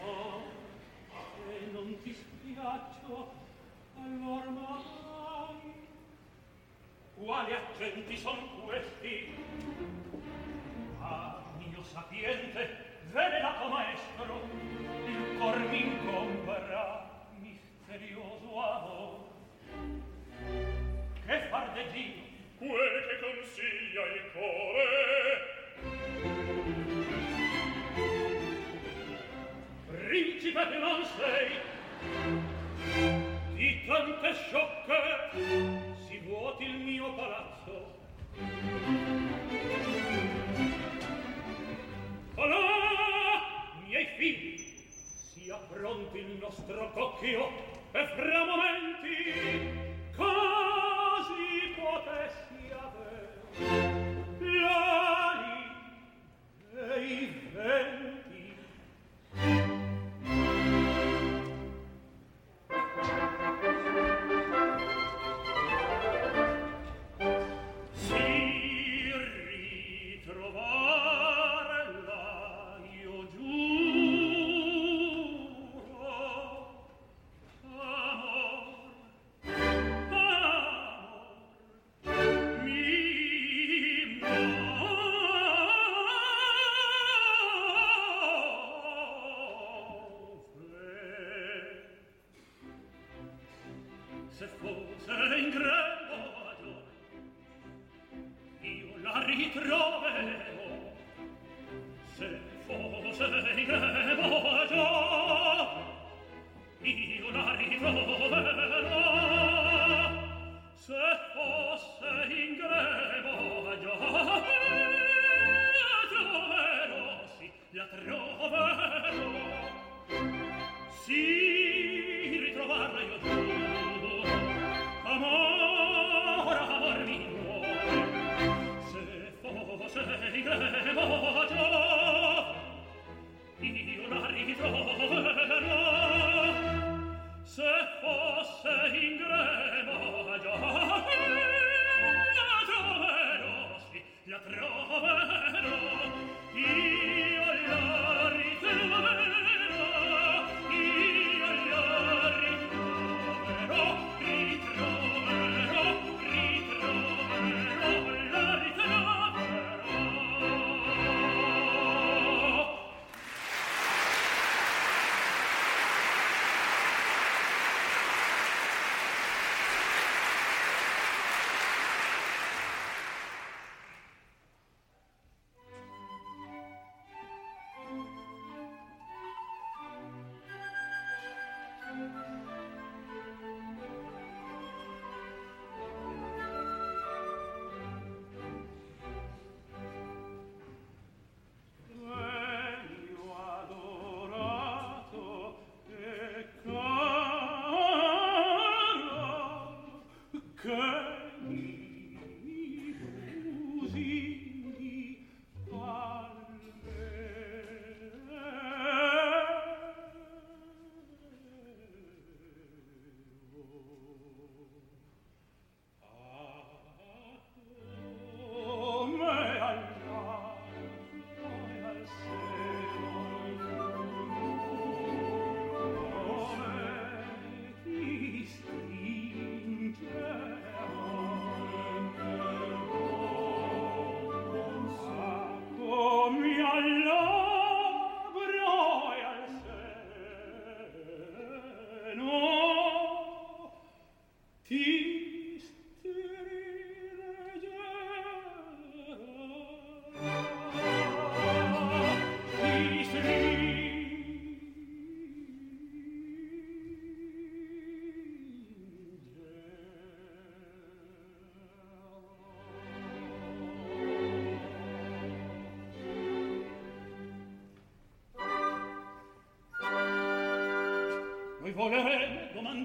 [0.00, 0.42] No,
[1.46, 3.32] se non ti spiaccio,
[4.02, 4.70] allora mai.
[7.14, 8.61] Quali accenti son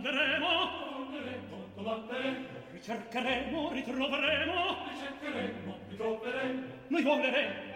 [0.07, 0.47] torneremo,
[0.95, 7.66] torneremo, torneremo, ricercheremo, ritroveremo, ricercheremo, ritroveremo, noi voleremo,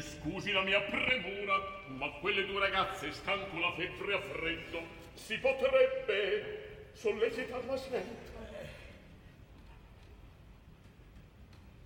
[0.00, 4.82] Scusi la mia premura, ma quelle due ragazze stanco la febbre a freddo.
[5.12, 8.38] Si potrebbe sollecitar la svelta.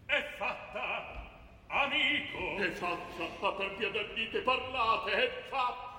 [0.07, 1.31] È fatta,
[1.67, 2.57] amico!
[2.59, 5.94] È fatta, ma per piede dite parlate, è fatta.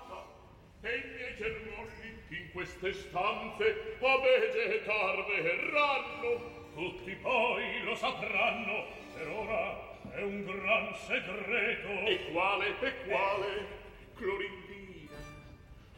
[0.86, 6.32] Pennecer morrit in queste stanze a vegetar verranno,
[6.76, 8.86] tutti poi lo sapranno,
[9.16, 11.90] per ora è un gran segreto.
[12.06, 13.48] E quale, e quale?
[13.48, 13.66] Eh.
[14.14, 15.18] Clorindina,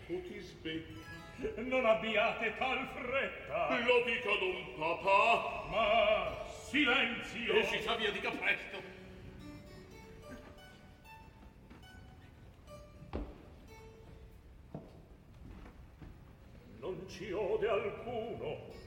[0.07, 1.05] Utisbetta.
[1.57, 3.79] Non abbiate tal fretta.
[3.79, 5.65] Lo dica d'un papà.
[5.69, 7.53] Ma silenzio!
[7.55, 8.86] E si sa via, dica presto.
[17.17, 18.85] Ci ode alcuno.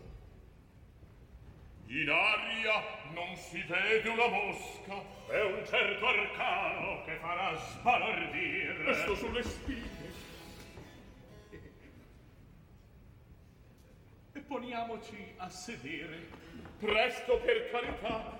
[1.86, 2.80] In aria
[3.12, 5.02] non si vede una mosca.
[5.26, 8.88] È un certo arcano che farà sbalordir.
[8.88, 9.88] E sto sulle spine.
[14.32, 16.28] E poniamoci a sedere.
[16.78, 18.38] Presto, per carità.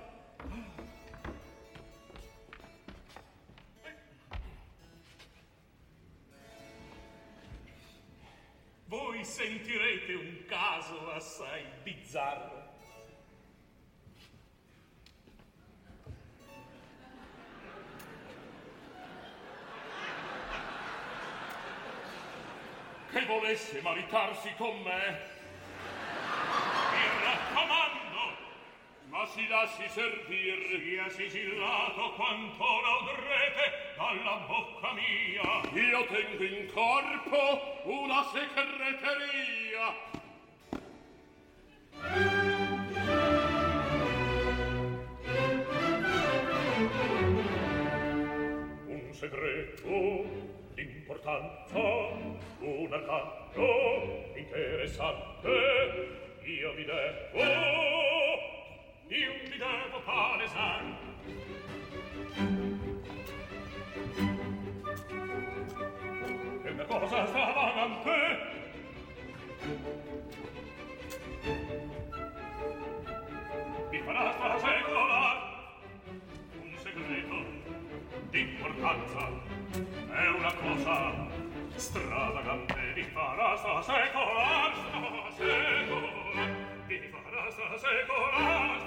[9.21, 12.59] Voi sentirete un caso assai bizzarro.
[23.11, 25.40] che volesse maritarsi con me.
[29.31, 30.59] si lasci servir.
[30.91, 35.63] Sia sigillato quanto l'audrete dalla bocca mia.
[35.73, 39.95] Io tengo in corpo una segreteria.
[48.87, 50.25] Un segreto
[50.75, 55.49] d'importanza un arcano interessante.
[56.43, 58.60] Io vi devo
[59.11, 60.85] io mi devo palesar
[66.63, 68.11] e una cosa sta davanti
[73.91, 75.39] mi farà trasecolar
[76.63, 77.45] un segreto
[78.31, 79.29] d'importanza
[80.13, 81.27] è una cosa
[81.75, 82.93] stravagante.
[82.95, 86.60] Mi farà trasecolar trasecolar
[87.51, 88.81] passa secolar,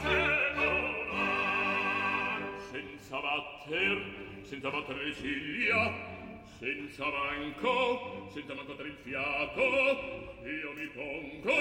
[0.00, 0.92] secolar.
[2.70, 4.04] Senza batter,
[4.42, 5.94] senza battere le ciglia,
[6.58, 9.62] senza manco, senza manco trinfiato,
[10.44, 11.54] io mi pongo,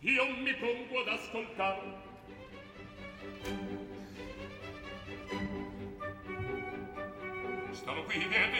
[0.00, 1.78] io mi pongo ad ascoltar.
[7.72, 8.56] Stavo qui dietro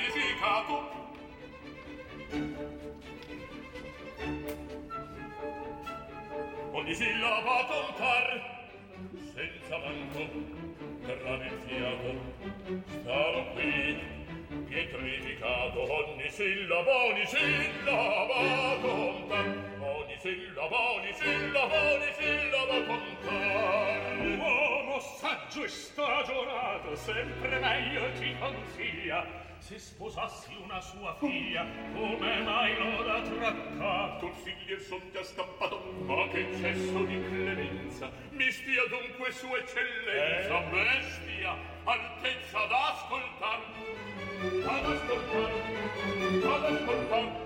[6.76, 8.42] ogni sillaba contar
[9.32, 10.28] senza manco
[11.06, 12.10] ravenziato
[13.00, 13.96] starò qui
[14.68, 15.80] pietrificato.
[15.80, 19.46] Ogni sillaba ogni sillaba contar
[19.80, 29.45] ogni sillaba ogni sillaba ogni sillaba contar uomo saggio e stagionato sempre meglio ti consiglia
[29.66, 34.26] se sposassi una sua figlia come mai l'ho da trattato?
[34.26, 38.08] Consigli e sonde ha stampato ma che cesso di clemenza.
[38.30, 40.70] Mi stia dunque sua eccellenza eh.
[40.70, 43.60] bestia altezza da ascoltar.
[44.70, 45.50] Ad ascoltar
[46.54, 47.45] ad ascoltar.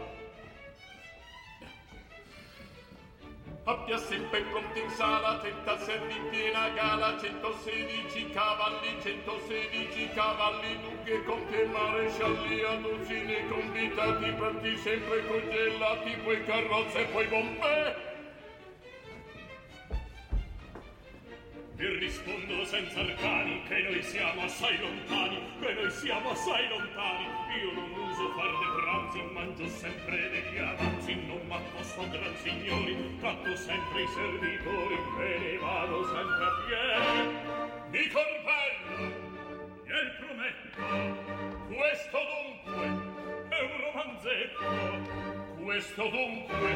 [3.64, 11.66] Abbia sempre pronti in sala, 37 in piena gala, 116 cavalli, 116 cavalli, duche, conte,
[11.66, 18.09] marescialli, aduzzine, convitati, pronti sempre congellati, poi carrozze, poi bombe!
[21.82, 27.24] E rispondo senza arcani che noi siamo assai lontani, che noi siamo assai lontani.
[27.58, 33.56] Io non uso far de pranzi, mangio sempre degli avanzi, non m'accosto gran signori, tratto
[33.56, 37.32] sempre i servitori, che ne vado sempre a piedi.
[37.88, 38.98] Mi corbello,
[39.86, 40.84] gliel prometto,
[41.66, 42.84] questo dunque
[43.48, 46.70] è un romanzetto, questo dunque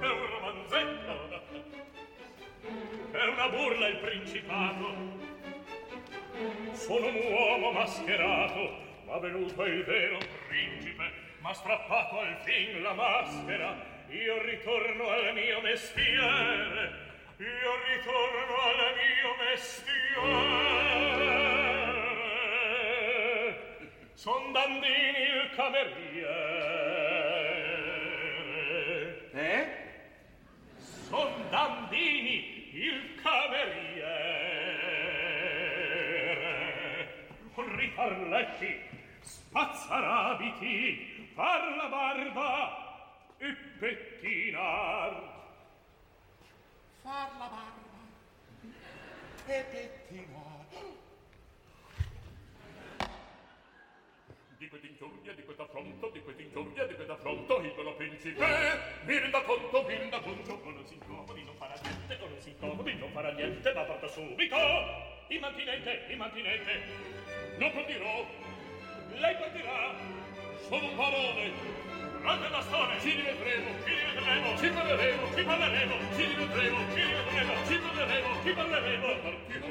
[0.00, 1.47] è un romanzetto,
[3.10, 5.16] è una burla il principato.
[6.72, 13.96] Sono un uomo mascherato ma venuto il vero principe m'ha strappato al fin la maschera.
[14.08, 17.06] Io ritorno al mio mestiere
[17.38, 17.46] io
[17.94, 20.66] ritorno al mio mestiere.
[24.14, 26.88] Son dandini il cameriere.
[29.34, 29.66] Eh?
[31.08, 34.06] son dandini il cameriere
[37.54, 38.80] con ritarletti
[39.20, 42.86] spazzarabiti far la barba
[43.38, 45.12] e pettinar
[47.02, 47.98] far la barba
[49.46, 50.47] e pettinar
[54.68, 58.44] di quest'ingiuria, di quest'affronto, di quest'ingiuria, di quest'affronto, vero principe,
[59.04, 62.40] mi renda conto, mi renda conto, o non si incomodi non farà niente o non
[62.40, 64.56] si incomodi non farà niente ma porta subito
[65.28, 66.82] immantinente immantinente
[67.56, 68.26] non partirò,
[69.16, 69.94] lei partirà
[70.68, 71.50] sono parole,
[72.20, 77.66] prende il bastone ci rivedremo, ci rivedremo ci parleremo, ci parleremo ci rivedremo, ci rivedremo
[77.66, 79.06] ci parleremo, ci parleremo.
[79.22, 79.67] Partirò,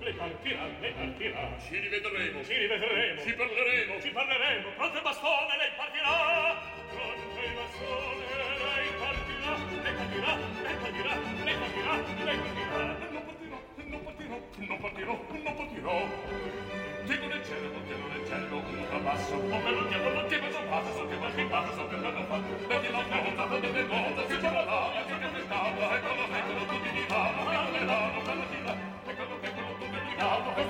[0.00, 1.56] Le partirà, le partirà.
[1.60, 2.42] Ci rivedremo.
[2.42, 3.20] Ci rivedremo.
[3.20, 4.00] Ci parleremo.
[4.00, 4.68] Ci parleremo.
[4.76, 6.56] Pronto il bastone, lei partirà.
[6.88, 8.24] Pronto il bastone,
[8.64, 9.52] lei partirà.
[9.84, 10.32] Lei partirà,
[10.64, 11.14] lei partirà,
[11.44, 11.94] lei partirà,
[12.24, 12.80] lei partirà.
[13.10, 15.96] Non partirò, non partirò, non partirò, non partirò.
[17.04, 19.34] Dico nel cielo, non dico nel cielo, un trapasso.
[19.36, 22.14] Non me lo dico, non dico, non passo, so che qualche passo, so che non
[22.14, 22.52] lo faccio.
[22.68, 23.80] Perché non mi ha votato, non mi
[24.28, 27.78] si c'è la dama, si c'è la e con la tutti di dama, non me
[27.80, 28.49] la dama, non me la dama.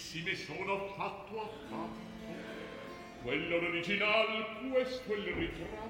[0.00, 2.08] Pochissime sono fatto a fatto.
[3.22, 5.89] Quello l'original, questo il ritratto.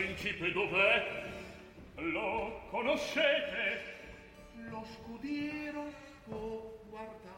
[0.00, 1.24] principe dov'è?
[1.96, 3.98] Lo conoscete?
[4.70, 5.92] Lo scudiero,
[6.28, 7.28] oh, guardate.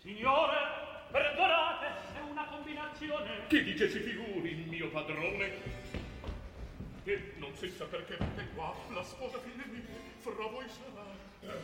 [0.00, 0.56] Signore,
[1.10, 3.46] perdonate, è una combinazione.
[3.48, 5.50] Chi dice si figuri il mio padrone?
[7.04, 9.82] E non si sa perché vite qua, la sposa figlia mia,
[10.18, 11.60] fra voi sarà.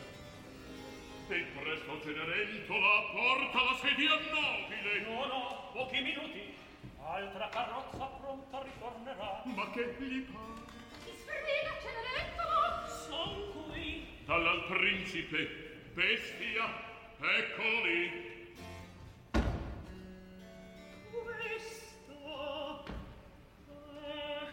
[1.31, 5.01] E presto Cenerentola porta la sedia nobile.
[5.07, 6.58] No, no, pochi minuti.
[7.11, 9.43] Altra carrozza pronta ritornerà.
[9.45, 10.61] Ma che gli pare?
[11.07, 12.87] Isfermina, Cenerentola!
[12.87, 14.07] Son qui.
[14.27, 15.47] Dalla principe,
[15.95, 16.65] bestia,
[17.19, 18.55] eccoli.
[21.11, 22.85] Questo...
[23.67, 24.47] Ah,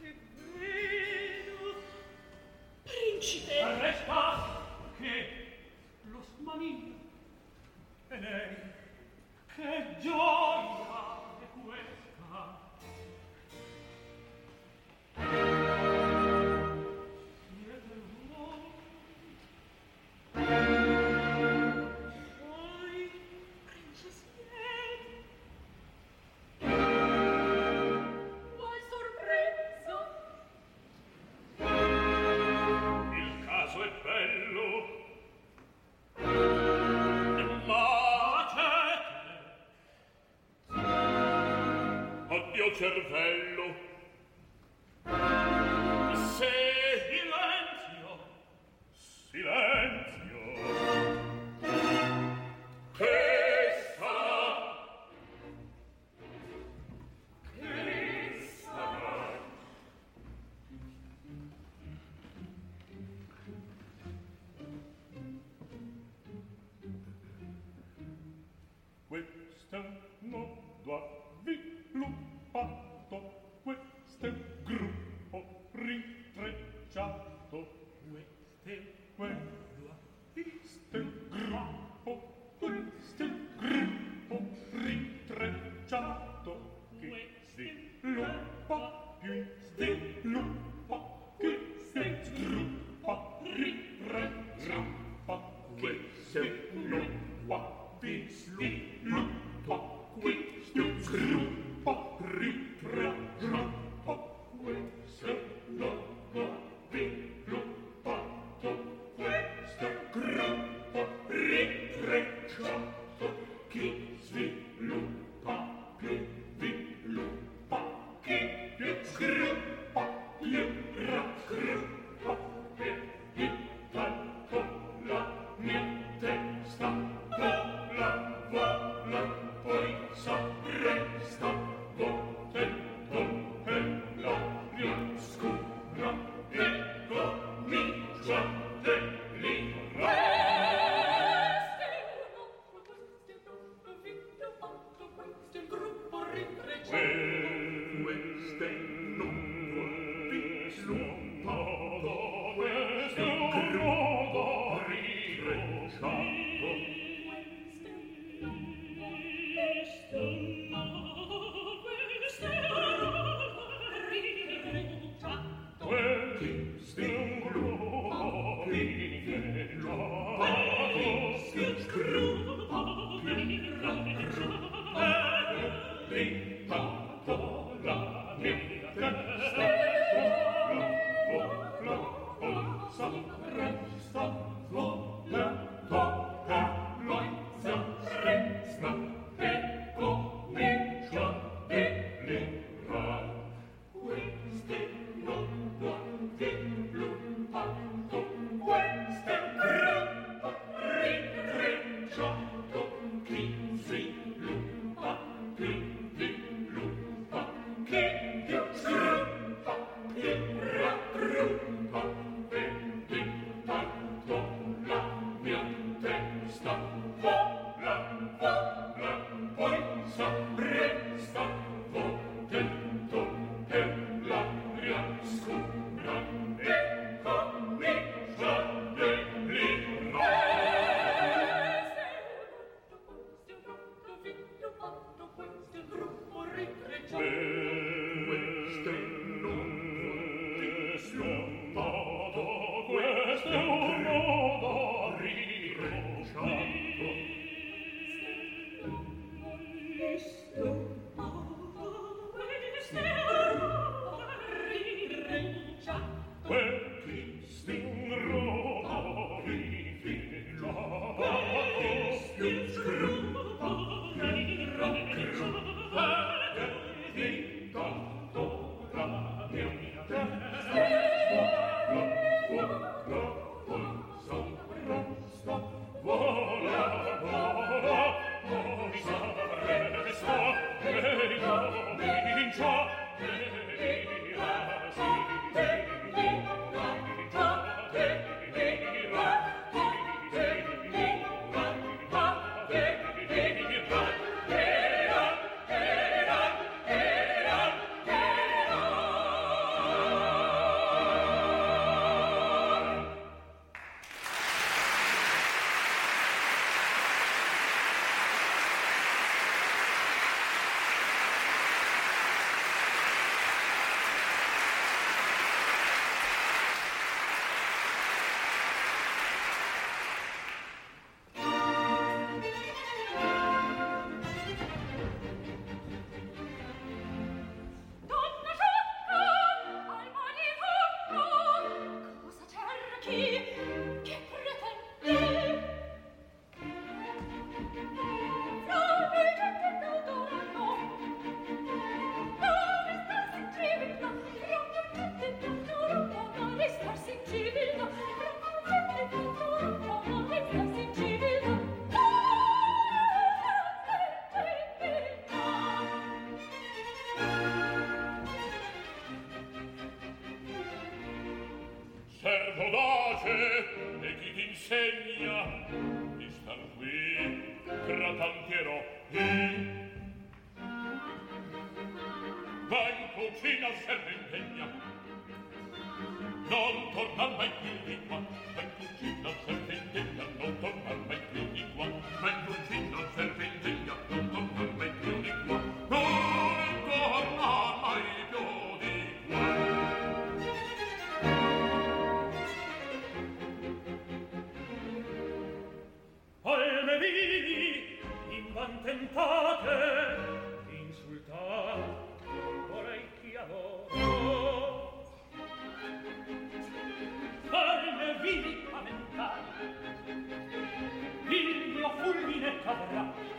[0.00, 0.14] che
[0.54, 1.74] bello!
[2.84, 3.60] Principe!
[3.60, 4.60] Arresta!
[4.98, 5.26] Che
[6.04, 6.94] lo smanino!
[8.08, 8.56] E lei,
[9.56, 11.11] che gioia!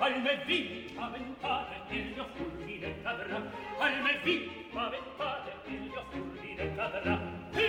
[0.04, 3.42] Alme viva ventate il mio fulmine cadrà
[3.80, 7.22] Alme viva ventate il mio fulmine cadrà
[7.54, 7.64] il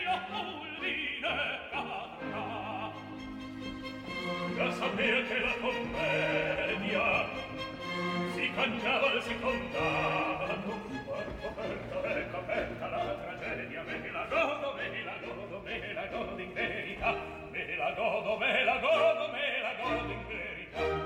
[0.00, 2.90] mio fulmine cadrà
[4.56, 7.28] da saper che la commedia
[8.32, 14.74] si cantava al si contava non guardo aperta tragedia aperta la tragedia me la godo
[14.74, 17.14] me la godo me la godo in verità.
[17.50, 21.05] Me la godo me la godo me la godo in verità.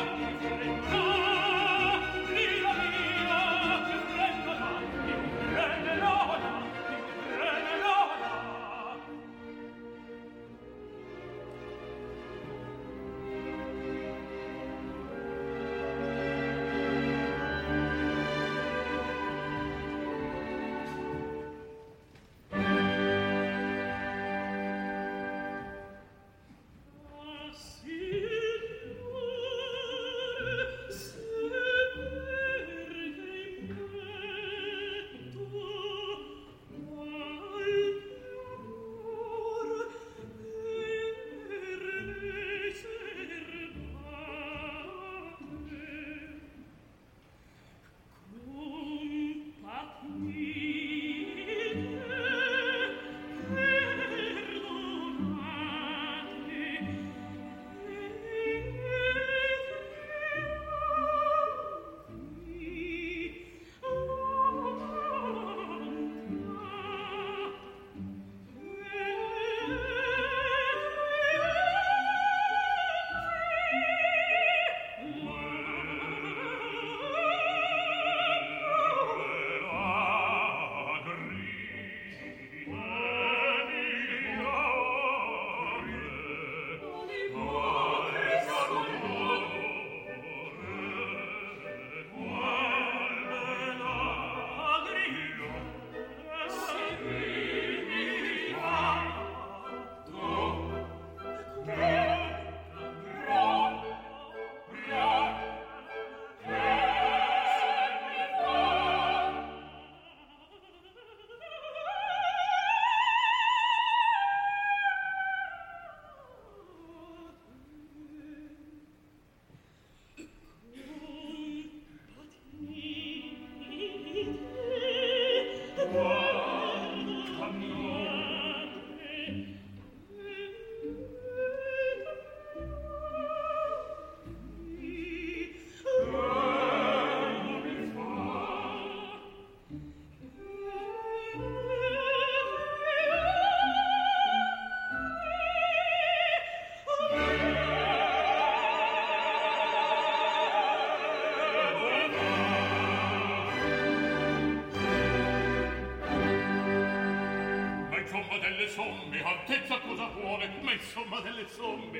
[159.11, 160.49] somme, altezza cosa vuole?
[160.61, 161.90] Ma insomma delle somme,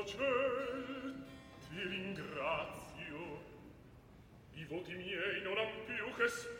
[0.00, 1.24] o ciel,
[1.68, 3.48] ti ringrazio.
[4.54, 6.59] I voti miei non han più che spazio,